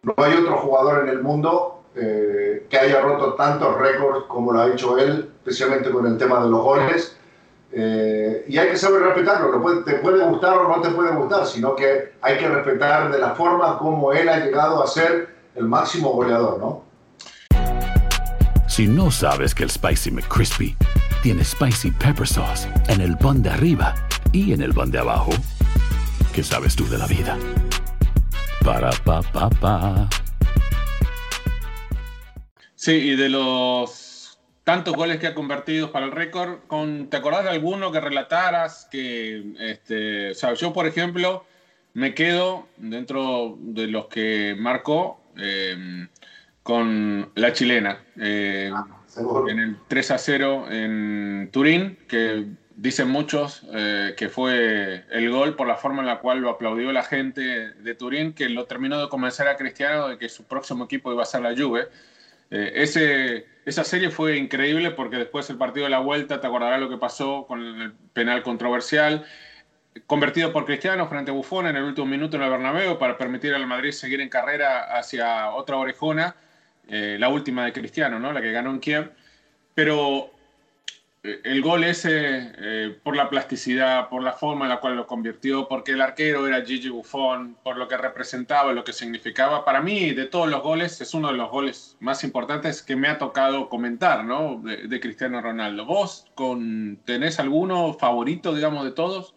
No 0.04 0.14
hay 0.18 0.34
otro 0.34 0.58
jugador 0.58 1.04
en 1.04 1.10
el 1.10 1.24
mundo 1.24 1.86
eh, 1.96 2.68
que 2.70 2.78
haya 2.78 3.02
roto 3.02 3.34
tantos 3.34 3.76
récords 3.80 4.26
como 4.28 4.54
lo 4.54 4.62
ha 4.62 4.68
hecho 4.68 5.00
él, 5.00 5.32
especialmente 5.38 5.90
con 5.90 6.06
el 6.06 6.20
tema 6.20 6.44
de 6.44 6.50
los 6.52 6.62
goles. 6.62 7.18
Eh, 7.72 8.46
y 8.48 8.58
hay 8.60 8.70
que 8.70 8.78
saber 8.78 9.02
respetarlo, 9.02 9.84
te 9.84 9.96
puede 9.96 10.24
gustar 10.24 10.56
o 10.56 10.68
no 10.68 10.82
te 10.82 10.90
puede 10.90 11.16
gustar, 11.16 11.48
sino 11.48 11.76
que 11.76 12.14
hay 12.22 12.38
que 12.38 12.48
respetar 12.48 13.12
de 13.12 13.18
la 13.18 13.32
forma 13.32 13.80
como 13.80 14.14
él 14.14 14.30
ha 14.30 14.38
llegado 14.38 14.84
a 14.84 14.88
ser 14.88 15.30
el 15.56 15.66
máximo 15.66 16.14
goleador, 16.14 16.60
¿no? 16.60 16.85
Si 18.68 18.88
no 18.88 19.12
sabes 19.12 19.54
que 19.54 19.64
el 19.64 19.70
Spicy 19.70 20.12
McCrispy 20.12 20.76
tiene 21.22 21.44
Spicy 21.44 21.92
Pepper 21.92 22.28
Sauce 22.28 22.68
en 22.90 23.00
el 23.00 23.16
pan 23.18 23.42
de 23.42 23.50
arriba 23.50 23.96
y 24.32 24.54
en 24.54 24.62
el 24.62 24.74
pan 24.74 24.92
de 24.92 25.00
abajo, 25.00 25.32
¿qué 26.34 26.44
sabes 26.44 26.76
tú 26.76 26.88
de 26.88 26.98
la 26.98 27.08
vida? 27.08 27.38
Para, 28.64 28.90
pa, 28.92 29.22
pa, 29.22 29.50
pa. 29.50 30.10
Sí, 32.76 32.92
y 32.92 33.16
de 33.16 33.30
los 33.30 34.40
tantos 34.64 34.96
goles 34.96 35.20
que 35.20 35.28
ha 35.28 35.36
convertido 35.36 35.92
para 35.92 36.08
el 36.08 36.12
récord. 36.12 36.60
¿Te 37.10 37.18
acordás 37.18 37.44
de 37.44 37.52
alguno 37.52 37.92
que 37.92 38.02
relataras? 38.02 38.88
Que, 38.92 39.54
este, 39.60 40.32
o 40.32 40.36
sea, 40.36 40.54
yo, 40.56 40.74
por 40.74 40.88
ejemplo, 40.88 41.46
me 41.94 42.14
quedo 42.14 42.68
dentro 42.78 43.58
de 43.60 43.88
los 43.88 44.08
que 44.08 44.56
marcó 44.58 45.22
em, 45.38 46.10
con 46.66 47.30
la 47.36 47.54
chilena. 47.54 48.00
Em, 48.18 48.74
ah, 48.74 48.88
en 49.48 49.60
el 49.60 49.78
3 49.88 50.10
a 50.10 50.18
0 50.18 50.66
en 50.72 51.50
Turín, 51.52 52.00
que 52.08 52.48
dicen 52.76 53.08
muchos 53.08 53.62
eh, 53.72 54.16
que 54.18 54.30
fue 54.30 55.06
el 55.12 55.30
gol 55.30 55.56
por 55.56 55.68
la 55.68 55.76
forma 55.76 56.02
en 56.02 56.08
la 56.08 56.22
cual 56.22 56.40
lo 56.40 56.50
aplaudió 56.50 56.92
la 56.92 57.04
gente 57.04 57.42
de 57.42 57.94
Turín, 57.94 58.34
que 58.34 58.50
lo 58.50 58.66
terminó 58.66 59.00
de 59.00 59.10
convencer 59.10 59.48
a 59.48 59.58
Cristiano 59.58 60.08
de 60.08 60.18
que 60.18 60.28
su 60.28 60.46
próximo 60.46 60.86
equipo 60.86 61.14
iba 61.14 61.22
a 61.22 61.28
ser 61.28 61.44
la 61.44 61.56
Juve. 61.56 61.88
Eh, 62.50 62.72
ese 62.74 63.46
esa 63.66 63.84
serie 63.84 64.10
fue 64.10 64.36
increíble 64.38 64.90
porque 64.90 65.18
después 65.18 65.48
el 65.52 65.58
partido 65.58 65.84
de 65.84 65.92
la 65.92 66.00
vuelta, 66.00 66.42
te 66.42 66.48
acordarás 66.48 66.80
lo 66.80 66.90
que 66.90 66.98
pasó 66.98 67.46
con 67.46 67.62
el 67.62 67.94
penal 68.14 68.42
controversial, 68.42 69.24
convertido 70.08 70.52
por 70.52 70.66
Cristiano 70.66 71.08
frente 71.08 71.30
a 71.30 71.36
Buffon 71.36 71.68
en 71.68 71.76
el 71.76 71.84
último 71.84 72.08
minuto 72.08 72.38
en 72.38 72.44
el 72.44 72.50
Bernabéu 72.50 72.98
para 72.98 73.20
permitir 73.20 73.54
al 73.54 73.68
Madrid 73.68 73.92
seguir 73.92 74.20
en 74.20 74.30
carrera 74.30 74.98
hacia 74.98 75.52
otra 75.52 75.78
orejona, 75.78 76.36
eh, 76.90 77.18
la 77.20 77.30
última 77.30 77.66
de 77.66 77.74
Cristiano, 77.74 78.20
¿no? 78.20 78.32
la 78.32 78.42
que 78.42 78.52
ganó 78.52 78.72
en 78.72 78.80
Kiev. 78.80 79.12
Pero 79.74 80.36
el 81.44 81.62
gol 81.62 81.84
ese, 81.84 82.52
eh, 82.58 82.98
por 83.04 83.16
la 83.16 83.30
plasticidad, 83.30 84.10
por 84.10 84.22
la 84.22 84.34
forma 84.34 84.66
en 84.66 84.70
la 84.70 84.80
cual 84.80 84.96
lo 84.96 85.08
convirtió, 85.08 85.68
porque 85.68 85.94
el 85.94 86.02
arquero 86.02 86.48
era 86.48 86.64
Gigi 86.64 86.90
Buffon, 86.90 87.58
por 87.64 87.78
lo 87.78 87.88
que 87.88 87.98
representaba, 87.98 88.74
lo 88.74 88.84
que 88.84 88.94
significaba, 88.94 89.66
para 89.66 89.82
mí 89.82 90.12
de 90.12 90.26
todos 90.26 90.50
los 90.50 90.62
goles 90.62 91.02
es 91.02 91.14
uno 91.14 91.30
de 91.30 91.38
los 91.38 91.50
goles 91.50 91.98
más 92.00 92.24
importantes 92.24 92.82
que 92.82 92.96
me 92.96 93.08
ha 93.08 93.18
tocado 93.18 93.70
comentar, 93.70 94.24
¿no? 94.24 94.62
De, 94.64 95.00
Cristiano 95.00 95.42
Ronaldo. 95.42 95.86
¿Vos 95.86 96.26
con, 96.36 97.00
tenés 97.06 97.40
alguno 97.40 97.94
favorito, 97.94 98.54
digamos, 98.54 98.86
de 98.86 98.92
todos? 98.92 99.36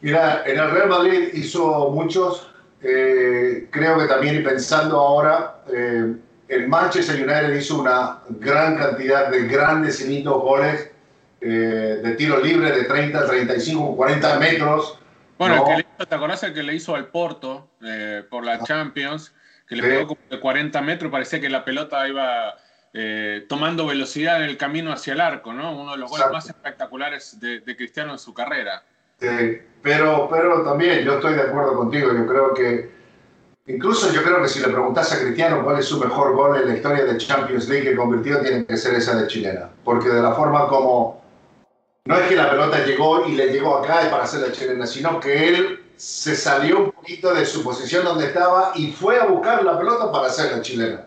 Mira, 0.00 0.42
en 0.46 0.58
el 0.58 0.70
Real 0.70 0.88
Madrid 0.88 1.28
hizo 1.34 1.90
muchos, 1.90 2.50
eh, 2.82 3.68
creo 3.70 3.98
que 3.98 4.06
también 4.06 4.36
y 4.36 4.40
pensando 4.40 4.98
ahora, 4.98 5.62
eh, 5.72 6.14
el 6.50 6.66
Manchester 6.66 7.14
United 7.14 7.54
hizo 7.54 7.80
una 7.80 8.18
gran 8.28 8.76
cantidad 8.76 9.28
de 9.28 9.46
grandes 9.46 10.00
y 10.00 10.08
lindos 10.08 10.42
goles 10.42 10.90
eh, 11.40 11.46
de 12.02 12.14
tiro 12.16 12.40
libre 12.40 12.72
de 12.72 12.84
30, 12.84 13.26
35, 13.26 13.96
40 13.96 14.38
metros. 14.40 14.98
Bueno, 15.38 15.54
el 15.54 15.62
que 15.62 15.70
le 15.70 15.80
hizo, 15.80 16.08
¿te 16.08 16.14
acordás 16.14 16.42
el 16.42 16.52
que 16.52 16.62
le 16.64 16.74
hizo 16.74 16.96
al 16.96 17.06
Porto 17.06 17.70
eh, 17.82 18.24
por 18.28 18.44
la 18.44 18.64
Champions? 18.64 19.32
Que 19.66 19.76
le 19.76 19.82
pegó 19.84 20.08
como 20.08 20.20
de 20.28 20.40
40 20.40 20.82
metros, 20.82 21.12
parecía 21.12 21.40
que 21.40 21.48
la 21.48 21.64
pelota 21.64 22.06
iba 22.08 22.56
eh, 22.92 23.46
tomando 23.48 23.86
velocidad 23.86 24.42
en 24.42 24.50
el 24.50 24.56
camino 24.56 24.92
hacia 24.92 25.12
el 25.12 25.20
arco, 25.20 25.52
¿no? 25.52 25.80
Uno 25.80 25.92
de 25.92 25.98
los 25.98 26.10
goles 26.10 26.26
más 26.32 26.46
espectaculares 26.48 27.38
de, 27.38 27.76
Cristiano 27.76 28.12
en 28.12 28.18
su 28.18 28.34
carrera. 28.34 28.82
pero, 29.80 30.28
pero 30.28 30.64
también 30.64 31.04
yo 31.04 31.14
estoy 31.14 31.34
de 31.34 31.42
acuerdo 31.42 31.76
contigo, 31.76 32.12
yo 32.12 32.26
creo 32.26 32.52
que 32.52 32.99
Incluso 33.74 34.12
yo 34.12 34.22
creo 34.22 34.42
que 34.42 34.48
si 34.48 34.60
le 34.60 34.68
preguntas 34.68 35.12
a 35.12 35.20
Cristiano 35.20 35.62
cuál 35.64 35.78
es 35.78 35.86
su 35.86 35.98
mejor 35.98 36.34
gol 36.34 36.56
en 36.60 36.68
la 36.68 36.74
historia 36.74 37.04
de 37.04 37.16
Champions 37.18 37.68
League 37.68 37.90
que 37.90 37.96
convirtió, 37.96 38.40
tiene 38.40 38.64
que 38.64 38.76
ser 38.76 38.94
esa 38.94 39.14
de 39.14 39.26
chilena. 39.26 39.68
Porque 39.84 40.08
de 40.08 40.20
la 40.20 40.32
forma 40.32 40.66
como 40.66 41.20
no 42.04 42.16
es 42.16 42.28
que 42.28 42.36
la 42.36 42.50
pelota 42.50 42.84
llegó 42.84 43.26
y 43.26 43.32
le 43.32 43.52
llegó 43.52 43.76
acá 43.76 44.00
para 44.10 44.24
hacer 44.24 44.40
la 44.40 44.52
chilena, 44.52 44.86
sino 44.86 45.20
que 45.20 45.48
él 45.48 45.80
se 45.96 46.34
salió 46.34 46.78
un 46.78 46.92
poquito 46.92 47.32
de 47.34 47.44
su 47.44 47.62
posición 47.62 48.04
donde 48.04 48.26
estaba 48.26 48.72
y 48.74 48.90
fue 48.90 49.20
a 49.20 49.26
buscar 49.26 49.62
la 49.62 49.78
pelota 49.78 50.10
para 50.10 50.28
hacer 50.28 50.50
la 50.50 50.62
chilena. 50.62 51.06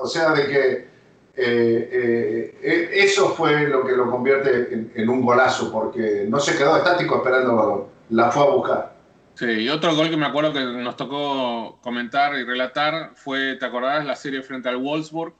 O 0.00 0.06
sea, 0.06 0.30
de 0.30 0.46
que 0.46 0.88
eh, 1.36 2.54
eh, 2.62 2.90
eso 2.92 3.30
fue 3.30 3.66
lo 3.68 3.84
que 3.84 3.92
lo 3.92 4.10
convierte 4.10 4.90
en, 4.94 5.08
un 5.08 5.22
golazo, 5.22 5.72
porque 5.72 6.24
no 6.28 6.38
se 6.38 6.56
quedó 6.56 6.76
estático 6.76 7.16
esperando 7.16 7.50
el 7.50 7.56
balón, 7.56 7.84
la 8.10 8.30
fue 8.30 8.44
a 8.44 8.50
buscar. 8.50 8.93
Sí, 9.34 9.46
y 9.46 9.68
otro 9.68 9.96
gol 9.96 10.10
que 10.10 10.16
me 10.16 10.26
acuerdo 10.26 10.52
que 10.52 10.64
nos 10.64 10.96
tocó 10.96 11.80
comentar 11.82 12.38
y 12.38 12.44
relatar 12.44 13.12
fue, 13.16 13.56
¿te 13.56 13.66
acordás? 13.66 14.04
La 14.06 14.14
serie 14.14 14.42
frente 14.42 14.68
al 14.68 14.76
Wolfsburg, 14.76 15.34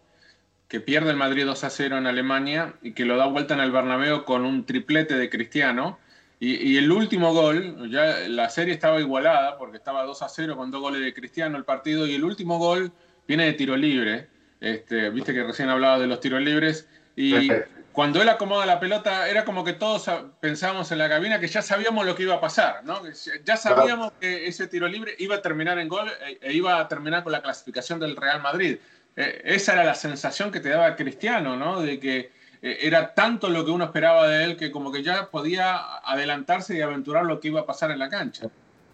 que 0.66 0.80
pierde 0.80 1.10
el 1.10 1.16
Madrid 1.16 1.44
2 1.44 1.62
a 1.62 1.70
0 1.70 1.98
en 1.98 2.06
Alemania 2.08 2.74
y 2.82 2.92
que 2.92 3.04
lo 3.04 3.16
da 3.16 3.26
vuelta 3.26 3.54
en 3.54 3.60
el 3.60 3.70
Bernabéu 3.70 4.24
con 4.24 4.44
un 4.44 4.66
triplete 4.66 5.16
de 5.16 5.30
Cristiano. 5.30 5.98
Y, 6.40 6.76
el 6.76 6.90
último 6.90 7.32
gol, 7.32 7.90
ya 7.90 8.28
la 8.28 8.50
serie 8.50 8.74
estaba 8.74 9.00
igualada 9.00 9.56
porque 9.56 9.78
estaba 9.78 10.02
2 10.02 10.20
a 10.20 10.28
0 10.28 10.56
con 10.56 10.70
dos 10.70 10.80
goles 10.82 11.00
de 11.00 11.14
Cristiano 11.14 11.56
el 11.56 11.64
partido 11.64 12.06
y 12.06 12.14
el 12.14 12.24
último 12.24 12.58
gol 12.58 12.92
viene 13.26 13.46
de 13.46 13.52
tiro 13.54 13.76
libre. 13.76 14.28
Este, 14.60 15.08
Viste 15.08 15.32
que 15.32 15.44
recién 15.44 15.70
hablaba 15.70 15.98
de 15.98 16.06
los 16.06 16.20
tiros 16.20 16.42
libres 16.42 16.86
y 17.16 17.48
cuando 17.94 18.20
él 18.20 18.28
acomoda 18.28 18.66
la 18.66 18.80
pelota 18.80 19.28
era 19.28 19.44
como 19.44 19.62
que 19.62 19.72
todos 19.72 20.10
pensábamos 20.40 20.90
en 20.90 20.98
la 20.98 21.08
cabina 21.08 21.38
que 21.38 21.46
ya 21.46 21.62
sabíamos 21.62 22.04
lo 22.04 22.16
que 22.16 22.24
iba 22.24 22.34
a 22.34 22.40
pasar, 22.40 22.82
¿no? 22.82 23.00
Ya 23.44 23.56
sabíamos 23.56 24.12
que 24.20 24.48
ese 24.48 24.66
tiro 24.66 24.88
libre 24.88 25.14
iba 25.20 25.36
a 25.36 25.42
terminar 25.42 25.78
en 25.78 25.88
gol 25.88 26.10
e, 26.26 26.38
e 26.42 26.52
iba 26.52 26.80
a 26.80 26.88
terminar 26.88 27.22
con 27.22 27.30
la 27.30 27.40
clasificación 27.40 28.00
del 28.00 28.16
Real 28.16 28.42
Madrid. 28.42 28.78
Eh, 29.14 29.42
esa 29.44 29.74
era 29.74 29.84
la 29.84 29.94
sensación 29.94 30.50
que 30.50 30.58
te 30.58 30.70
daba 30.70 30.96
Cristiano, 30.96 31.56
¿no? 31.56 31.82
De 31.82 32.00
que 32.00 32.32
eh, 32.62 32.78
era 32.80 33.14
tanto 33.14 33.48
lo 33.48 33.64
que 33.64 33.70
uno 33.70 33.84
esperaba 33.84 34.26
de 34.26 34.42
él 34.42 34.56
que 34.56 34.72
como 34.72 34.90
que 34.90 35.04
ya 35.04 35.30
podía 35.30 35.98
adelantarse 36.04 36.76
y 36.76 36.80
aventurar 36.80 37.24
lo 37.24 37.38
que 37.38 37.46
iba 37.46 37.60
a 37.60 37.66
pasar 37.66 37.92
en 37.92 38.00
la 38.00 38.08
cancha. 38.08 38.48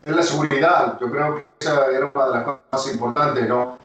Es 0.04 0.14
la 0.14 0.22
seguridad, 0.22 0.98
yo 1.00 1.10
creo 1.10 1.36
que 1.36 1.46
esa 1.60 1.86
era 1.86 2.12
una 2.14 2.26
de 2.26 2.32
las 2.34 2.44
cosas 2.44 2.60
más 2.70 2.92
importantes, 2.92 3.48
¿no? 3.48 3.78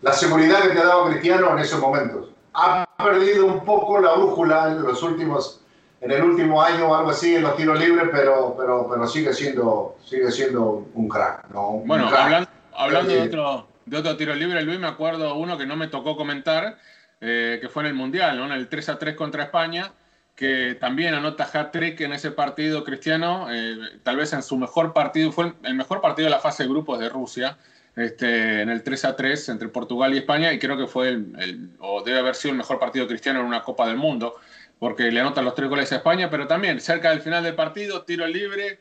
La 0.00 0.14
seguridad 0.14 0.62
que 0.62 0.68
te 0.70 0.78
ha 0.78 0.86
dado 0.86 1.10
Cristiano 1.10 1.52
en 1.52 1.58
esos 1.58 1.78
momentos. 1.78 2.30
Ha 2.58 2.86
perdido 2.96 3.46
un 3.46 3.64
poco 3.64 4.00
la 4.00 4.14
brújula 4.14 4.68
en 4.72 4.82
los 4.82 5.02
últimos, 5.02 5.60
en 6.00 6.10
el 6.10 6.22
último 6.22 6.62
año 6.62 6.88
o 6.88 6.94
algo 6.94 7.10
así 7.10 7.34
en 7.34 7.42
los 7.42 7.56
tiros 7.56 7.78
libres, 7.78 8.08
pero, 8.10 8.54
pero, 8.58 8.88
pero 8.90 9.06
sigue 9.06 9.32
siendo, 9.34 9.96
sigue 10.04 10.30
siendo 10.32 10.86
un 10.94 11.08
crack, 11.08 11.50
¿no? 11.50 11.82
bueno, 11.84 12.08
hablando, 12.08 12.48
hablando 12.74 13.12
de 13.12 13.22
otro 13.22 13.66
de 13.86 13.96
otro 13.96 14.16
tiro 14.16 14.34
libre, 14.34 14.62
Luis, 14.62 14.78
me 14.78 14.88
acuerdo 14.88 15.36
uno 15.36 15.56
que 15.56 15.64
no 15.64 15.76
me 15.76 15.86
tocó 15.86 16.16
comentar, 16.16 16.76
eh, 17.20 17.58
que 17.60 17.68
fue 17.68 17.84
en 17.84 17.88
el 17.88 17.94
Mundial, 17.94 18.36
¿no? 18.36 18.46
en 18.46 18.52
el 18.52 18.68
3 18.68 18.88
a 18.90 18.98
3 18.98 19.14
contra 19.14 19.44
España, 19.44 19.92
que 20.34 20.76
también 20.78 21.14
anota 21.14 21.48
hat-trick 21.50 22.00
en 22.00 22.12
ese 22.12 22.32
partido 22.32 22.84
cristiano, 22.84 23.46
eh, 23.50 23.76
tal 24.02 24.16
vez 24.16 24.32
en 24.32 24.42
su 24.42 24.56
mejor 24.56 24.92
partido, 24.92 25.30
fue 25.30 25.54
el 25.62 25.74
mejor 25.74 26.00
partido 26.00 26.26
de 26.26 26.30
la 26.30 26.40
fase 26.40 26.64
de 26.64 26.68
grupos 26.68 26.98
de 26.98 27.08
Rusia, 27.08 27.56
este, 27.96 28.60
en 28.60 28.68
el 28.68 28.82
3 28.82 29.04
a 29.06 29.16
3 29.16 29.48
entre 29.48 29.68
Portugal 29.68 30.14
y 30.14 30.18
España, 30.18 30.52
y 30.52 30.58
creo 30.58 30.76
que 30.76 30.86
fue, 30.86 31.08
el, 31.08 31.70
o 31.80 32.02
debe 32.02 32.20
haber 32.20 32.34
sido 32.34 32.52
el 32.52 32.58
mejor 32.58 32.78
partido 32.78 33.08
cristiano 33.08 33.40
en 33.40 33.46
una 33.46 33.62
Copa 33.62 33.86
del 33.88 33.96
Mundo, 33.96 34.34
porque 34.78 35.10
le 35.10 35.20
anotan 35.20 35.44
los 35.44 35.54
tres 35.54 35.68
goles 35.68 35.90
a 35.92 35.96
España, 35.96 36.28
pero 36.30 36.46
también 36.46 36.80
cerca 36.80 37.10
del 37.10 37.22
final 37.22 37.42
del 37.42 37.54
partido, 37.54 38.02
tiro 38.02 38.26
libre, 38.26 38.80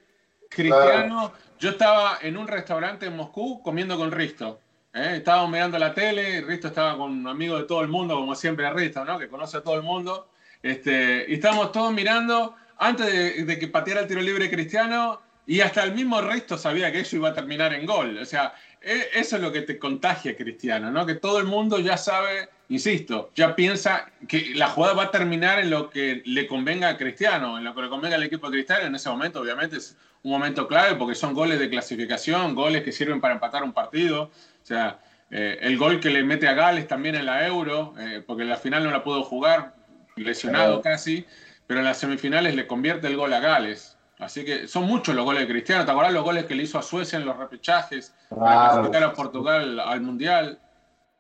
cristiano. 0.50 1.34
Yo 1.58 1.70
estaba 1.70 2.20
en 2.22 2.36
un 2.36 2.48
restaurante 2.48 3.06
en 3.06 3.16
Moscú 3.16 3.62
comiendo 3.64 3.98
con 3.98 4.12
Risto. 4.12 4.60
¿eh? 4.94 5.14
Estábamos 5.18 5.50
mirando 5.52 5.80
la 5.80 5.94
tele, 5.94 6.42
Risto 6.42 6.68
estaba 6.68 6.98
con 6.98 7.12
un 7.12 7.28
amigo 7.28 7.58
de 7.58 7.64
todo 7.64 7.82
el 7.82 7.88
mundo, 7.88 8.16
como 8.16 8.36
siempre 8.36 8.70
Risto, 8.74 9.06
¿no? 9.06 9.18
Que 9.18 9.30
conoce 9.30 9.58
a 9.58 9.62
todo 9.62 9.76
el 9.76 9.84
mundo. 9.84 10.30
Este, 10.62 11.26
y 11.30 11.36
estábamos 11.36 11.72
todos 11.72 11.94
mirando, 11.94 12.56
antes 12.78 13.46
de, 13.46 13.60
que 13.60 13.68
pateara 13.68 14.02
el 14.02 14.08
tiro 14.08 14.22
libre 14.22 14.50
Cristiano, 14.50 15.22
Y 15.48 15.62
hasta 15.62 15.84
el 15.84 15.94
mismo 15.94 16.22
resto 16.22 16.58
sabía 16.58 16.92
que 16.92 17.02
eso 17.02 17.16
iba 17.16 17.30
a 17.30 17.34
terminar 17.34 17.74
en 17.74 17.86
gol. 17.86 18.18
O 18.18 18.26
sea, 18.26 18.54
e, 18.82 19.10
eso 19.14 19.36
es 19.36 19.42
lo 19.42 19.52
que 19.52 19.62
te 19.62 19.78
contagia, 19.78 20.36
Cristiano, 20.36 20.92
¿no? 20.92 21.06
Que 21.06 21.16
todo 21.16 21.40
el 21.40 21.46
mundo 21.46 21.80
ya 21.80 21.98
sabe, 21.98 22.50
insisto, 22.70 23.32
ya 23.36 23.56
piensa 23.56 24.12
que 24.28 24.52
la 24.56 24.70
jugada 24.70 24.94
va 24.94 25.04
a 25.04 25.12
terminar 25.12 25.60
en 25.60 25.70
lo 25.70 25.90
que 25.90 26.24
le 26.26 26.48
convenga 26.48 26.90
a 26.90 26.98
Cristiano, 26.98 27.58
en 27.58 27.64
lo 27.64 27.76
que 27.76 27.84
le 27.84 27.90
convenga 27.90 28.16
al 28.16 28.24
equipo 28.24 28.48
de 28.50 28.58
Cristiano. 28.58 28.86
En 28.86 28.96
ese 28.96 29.10
momento, 29.10 29.42
obviamente, 29.42 29.78
es 29.78 29.98
un 30.24 30.32
momento 30.32 30.68
clave 30.68 30.96
porque 30.96 31.16
son 31.16 31.34
goles 31.34 31.60
de 31.60 31.70
clasificación, 31.70 32.56
goles 32.56 32.84
que 32.84 32.92
sirven 32.92 33.22
para 33.22 33.36
empatar 33.36 33.64
un 33.64 33.74
partido. 33.74 34.24
O 34.24 34.66
sea, 34.66 35.00
eh, 35.32 35.58
el 35.62 35.78
gol 35.78 36.00
que 36.00 36.10
le 36.10 36.24
mete 36.24 36.48
a 36.48 36.54
Gales 36.54 36.88
también 36.88 37.16
en 37.16 37.26
la 37.26 37.46
Euro, 37.48 37.94
eh, 38.00 38.24
porque 38.26 38.44
en 38.44 38.50
la 38.50 38.58
final 38.58 38.84
no 38.84 38.92
la 38.92 39.04
pudo 39.04 39.24
jugar, 39.24 39.76
lesionado 40.16 40.82
casi, 40.82 41.26
pero 41.68 41.80
en 41.80 41.86
las 41.86 41.98
semifinales 41.98 42.56
le 42.56 42.68
convierte 42.68 43.08
el 43.08 43.18
gol 43.18 43.34
a 43.34 43.40
Gales. 43.40 43.95
Así 44.20 44.46
que 44.46 44.68
son 44.68 44.86
muchos 44.86 45.14
los 45.14 45.26
goles 45.26 45.42
de 45.42 45.48
Cristiano. 45.48 45.86
¿Te 45.86 45.92
acordás 45.92 46.14
los 46.14 46.24
goles 46.24 46.46
que 46.46 46.56
le 46.56 46.64
hizo 46.64 46.80
a 46.80 46.82
Suecia 46.82 47.18
en 47.20 47.26
los 47.26 47.38
repechajes? 47.38 48.14
Para 48.30 48.70
clasificar 48.70 49.04
a 49.04 49.14
Portugal 49.14 49.80
al 49.80 50.02
Mundial. 50.02 50.60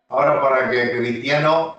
Ahora 0.07 0.41
para 0.41 0.69
que 0.69 0.97
Cristiano 0.97 1.77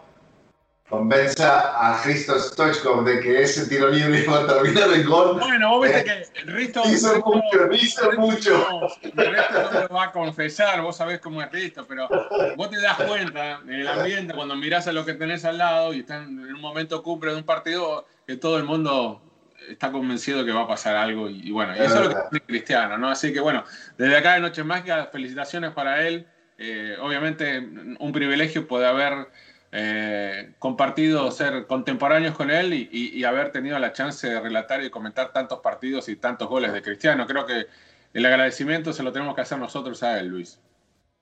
convenza 0.89 1.77
a 1.77 2.01
Hristo 2.03 2.39
Stoichkov 2.39 3.05
de 3.05 3.21
que 3.21 3.43
ese 3.43 3.67
tiro 3.67 3.89
libre 3.89 4.21
iba 4.21 4.41
a 4.41 4.47
terminar 4.47 4.93
en 4.93 5.05
gol. 5.05 5.39
Bueno, 5.41 5.71
vos 5.71 5.83
viste 5.83 6.01
eh, 6.01 6.27
que 6.33 6.41
Risto... 6.43 6.83
Hizo 6.87 7.17
mucho, 7.25 7.73
hizo 7.73 8.13
mucho. 8.13 8.89
Risto 9.03 9.73
no 9.73 9.81
lo 9.81 9.89
va 9.89 10.05
a 10.05 10.13
confesar, 10.13 10.83
vos 10.83 10.97
sabés 10.97 11.21
cómo 11.21 11.43
es 11.43 11.51
Risto, 11.51 11.85
pero 11.87 12.09
vos 12.57 12.71
te 12.71 12.81
das 12.81 12.97
cuenta 12.99 13.61
en 13.65 13.73
el 13.73 13.89
ambiente 13.89 14.35
cuando 14.35 14.55
mirás 14.55 14.87
a 14.87 14.93
lo 14.93 15.05
que 15.05 15.15
tenés 15.15 15.45
al 15.45 15.59
lado 15.59 15.93
y 15.93 16.01
están 16.01 16.23
en 16.23 16.55
un 16.55 16.61
momento 16.61 17.03
cumple 17.03 17.33
de 17.33 17.39
un 17.39 17.45
partido 17.45 18.07
que 18.27 18.37
todo 18.37 18.57
el 18.57 18.65
mundo 18.65 19.23
está 19.69 19.93
convencido 19.93 20.45
que 20.45 20.53
va 20.53 20.63
a 20.63 20.69
pasar 20.69 20.97
algo 20.97 21.29
y, 21.29 21.51
bueno, 21.51 21.77
y 21.77 21.81
eso 21.81 22.03
es 22.03 22.09
lo 22.09 22.11
que 22.11 22.17
dice 22.31 22.47
Cristiano, 22.47 22.99
¿no? 22.99 23.09
Así 23.09 23.33
que 23.33 23.41
bueno, 23.41 23.65
desde 23.99 24.17
acá 24.17 24.35
de 24.35 24.41
Noches 24.41 24.65
Mágicas, 24.65 25.09
felicitaciones 25.13 25.73
para 25.73 26.07
él. 26.07 26.27
Eh, 26.59 26.97
obviamente 27.03 27.59
un 27.59 28.13
privilegio 28.13 28.67
poder 28.67 28.89
haber 28.89 29.29
eh, 29.73 30.55
compartido, 30.59 31.31
ser 31.31 31.67
contemporáneos 31.67 32.35
con 32.35 32.51
él 32.51 32.73
y, 32.73 33.25
haber 33.25 33.53
tenido 33.53 33.79
la 33.79 33.93
chance 33.93 34.27
de 34.27 34.41
relatar 34.41 34.83
y 34.83 34.89
comentar 34.89 35.33
tantos 35.33 35.59
partidos 35.61 36.09
y 36.09 36.17
tantos 36.17 36.49
goles 36.49 36.73
de 36.73 36.81
Cristiano. 36.81 37.27
Creo 37.27 37.45
que 37.45 37.67
el 38.15 38.25
agradecimiento 38.25 38.93
se 38.93 39.03
lo 39.03 39.13
tenemos 39.13 39.35
que 39.35 39.43
hacer 39.43 39.59
nosotros 39.59 40.03
a 40.03 40.19
él, 40.19 40.29
Luis. 40.29 40.59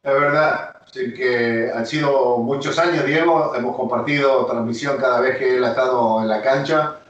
Es 0.03 0.13
verdad, 0.13 0.77
sí 0.93 1.15
que 1.15 1.73
han 1.75 1.87
sido 1.87 2.37
muchos 2.39 2.79
años, 2.79 3.07
Diego, 3.07 3.55
hemos 3.57 3.75
compartido 3.75 4.45
transmisión 4.47 4.99
cada 4.99 5.21
vez 5.21 5.39
que 5.39 5.57
él 5.57 5.65
ha 5.65 5.71
estado 5.71 6.21
en 6.21 6.29
la 6.29 6.43
cancha 6.43 7.01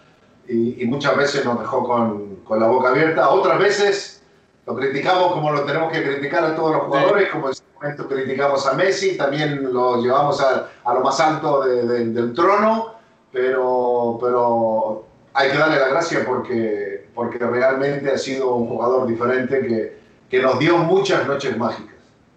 y, 0.48 0.84
muchas 0.86 1.16
veces 1.16 1.44
nos 1.44 1.58
dejó 1.58 1.84
con, 1.84 2.36
con, 2.44 2.60
la 2.60 2.66
boca 2.66 2.90
abierta. 2.90 3.30
Otras 3.30 3.58
veces 3.58 4.22
lo 4.66 4.74
criticamos 4.74 5.32
como 5.32 5.52
lo 5.52 5.64
tenemos 5.64 5.92
que 5.92 6.02
criticar 6.02 6.44
a 6.44 6.54
todos 6.54 6.72
los 6.72 6.82
jugadores, 6.84 7.28
como 7.30 7.46
en 7.46 7.52
ese 7.52 7.62
momento 7.74 8.08
criticamos 8.08 8.66
a 8.66 8.74
Messi, 8.74 9.16
también 9.16 9.72
lo 9.72 10.02
llevamos 10.02 10.40
a, 10.40 10.68
a 10.84 10.94
lo 10.94 11.00
más 11.00 11.20
alto 11.20 11.62
del 11.62 12.32
trono, 12.34 12.94
pero, 13.32 14.18
pero 14.20 15.06
hay 15.34 15.50
que 15.50 15.58
darle 15.58 15.78
la 15.78 15.88
gracia 15.88 16.24
porque, 16.26 17.08
porque 17.14 17.38
realmente 17.38 18.10
ha 18.10 18.18
sido 18.18 18.54
un 18.54 18.68
jugador 18.68 19.06
diferente 19.06 19.60
que, 19.60 19.98
que 20.30 20.40
nos 20.40 20.58
dio 20.58 20.78
muchas 20.78 21.26
noches 21.26 21.56
mágicas. 21.56 21.94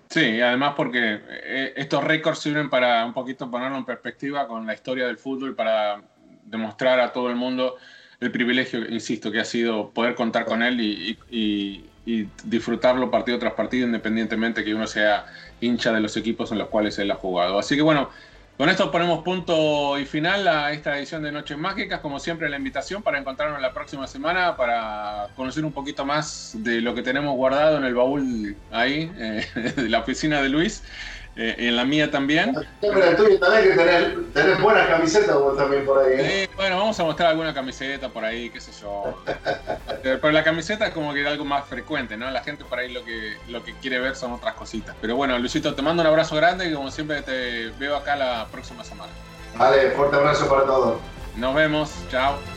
Sí, 0.09 0.41
además 0.41 0.73
porque 0.75 1.19
eh, 1.29 1.73
estos 1.75 2.03
récords 2.03 2.39
sirven 2.39 2.69
para 2.69 3.05
un 3.05 3.13
poquito 3.13 3.51
ponerlo 3.51 3.77
en 3.77 3.85
perspectiva 3.85 4.47
con 4.47 4.65
la 4.65 4.73
historia 4.73 5.05
del 5.05 5.17
fútbol, 5.17 5.53
para 5.53 6.01
demostrar 6.43 6.99
a 6.99 7.11
todo 7.11 7.29
el 7.29 7.35
mundo 7.35 7.75
el 8.19 8.31
privilegio, 8.31 8.87
insisto, 8.89 9.31
que 9.31 9.39
ha 9.39 9.45
sido 9.45 9.89
poder 9.91 10.15
contar 10.15 10.45
con 10.45 10.63
él 10.63 10.79
y, 10.81 11.85
disfrutarlo 12.45 13.11
partido 13.11 13.37
tras 13.37 13.53
partido, 13.53 13.85
independientemente 13.85 14.63
que 14.63 14.73
uno 14.73 14.87
sea 14.87 15.25
hincha 15.59 15.91
de 15.91 15.99
los 15.99 16.15
equipos 16.15 16.53
en 16.53 16.57
los 16.57 16.69
cuales 16.69 16.97
él 16.99 17.11
ha 17.11 17.15
jugado. 17.15 17.59
Así 17.59 17.75
que 17.75 17.81
bueno, 17.81 18.09
con 18.57 18.69
esto 18.69 18.89
ponemos 18.89 19.23
punto 19.23 19.99
y 19.99 20.05
final 20.05 20.47
a 20.47 20.71
esta 20.71 20.97
edición 20.97 21.21
de 21.21 21.33
Noches 21.33 21.57
Mágicas. 21.57 21.99
Como 21.99 22.19
siempre, 22.19 22.49
la 22.49 22.55
invitación 22.55 23.03
para 23.03 23.19
encontrarnos 23.19 23.61
la 23.61 23.73
próxima 23.73 24.07
semana 24.07 24.55
para 24.55 25.27
conocer 25.35 25.65
un 25.65 25.73
poquito 25.73 26.05
más 26.05 26.55
de 26.57 26.79
lo 26.79 26.95
que 26.95 27.03
tenemos 27.03 27.35
guardado 27.35 27.77
en 27.77 27.83
el 27.83 27.93
baúl 27.93 28.55
ahí, 28.71 29.11
eh, 29.17 29.45
de 29.75 29.89
la 29.89 29.99
oficina 29.99 30.41
de 30.41 30.47
Luis. 30.47 30.81
Eh, 31.39 31.67
en 31.67 31.75
la 31.75 31.85
mía 31.85 32.09
también. 32.09 32.55
Pero 32.81 33.03
el 33.03 33.15
tuyo 33.15 33.39
también, 33.39 33.63
que 33.63 33.75
tenés, 33.75 34.33
tenés 34.33 34.59
buenas 34.59 34.87
camisetas 34.87 35.35
vos 35.35 35.55
también 35.55 35.85
por 35.85 35.99
ahí. 35.99 36.15
¿eh? 36.17 36.49
bueno, 36.55 36.77
vamos 36.77 36.99
a 36.99 37.03
mostrar 37.03 37.29
alguna 37.29 37.53
camiseta 37.53 38.09
por 38.09 38.25
ahí, 38.25 38.49
qué 38.49 38.59
sé 38.59 38.71
yo. 38.81 39.23
Eh, 40.03 40.17
pero 40.21 40.31
la 40.31 40.43
camiseta 40.43 40.87
es 40.87 40.93
como 40.93 41.13
que 41.13 41.27
algo 41.27 41.45
más 41.45 41.65
frecuente, 41.65 42.17
¿no? 42.17 42.29
La 42.31 42.41
gente 42.41 42.65
por 42.65 42.79
ahí 42.79 42.91
lo 42.91 43.05
que, 43.05 43.37
lo 43.49 43.63
que 43.63 43.73
quiere 43.73 43.99
ver 43.99 44.15
son 44.15 44.31
otras 44.31 44.55
cositas. 44.55 44.95
Pero 44.99 45.15
bueno, 45.15 45.37
Luisito, 45.37 45.75
te 45.75 45.81
mando 45.83 46.01
un 46.01 46.07
abrazo 46.07 46.35
grande 46.35 46.69
y 46.69 46.73
como 46.73 46.89
siempre 46.89 47.21
te 47.21 47.69
veo 47.77 47.95
acá 47.95 48.15
la 48.15 48.47
próxima 48.51 48.83
semana. 48.83 49.11
Vale, 49.55 49.91
fuerte 49.91 50.15
abrazo 50.15 50.49
para 50.49 50.65
todos. 50.65 50.97
Nos 51.35 51.53
vemos, 51.53 51.91
chao. 52.09 52.56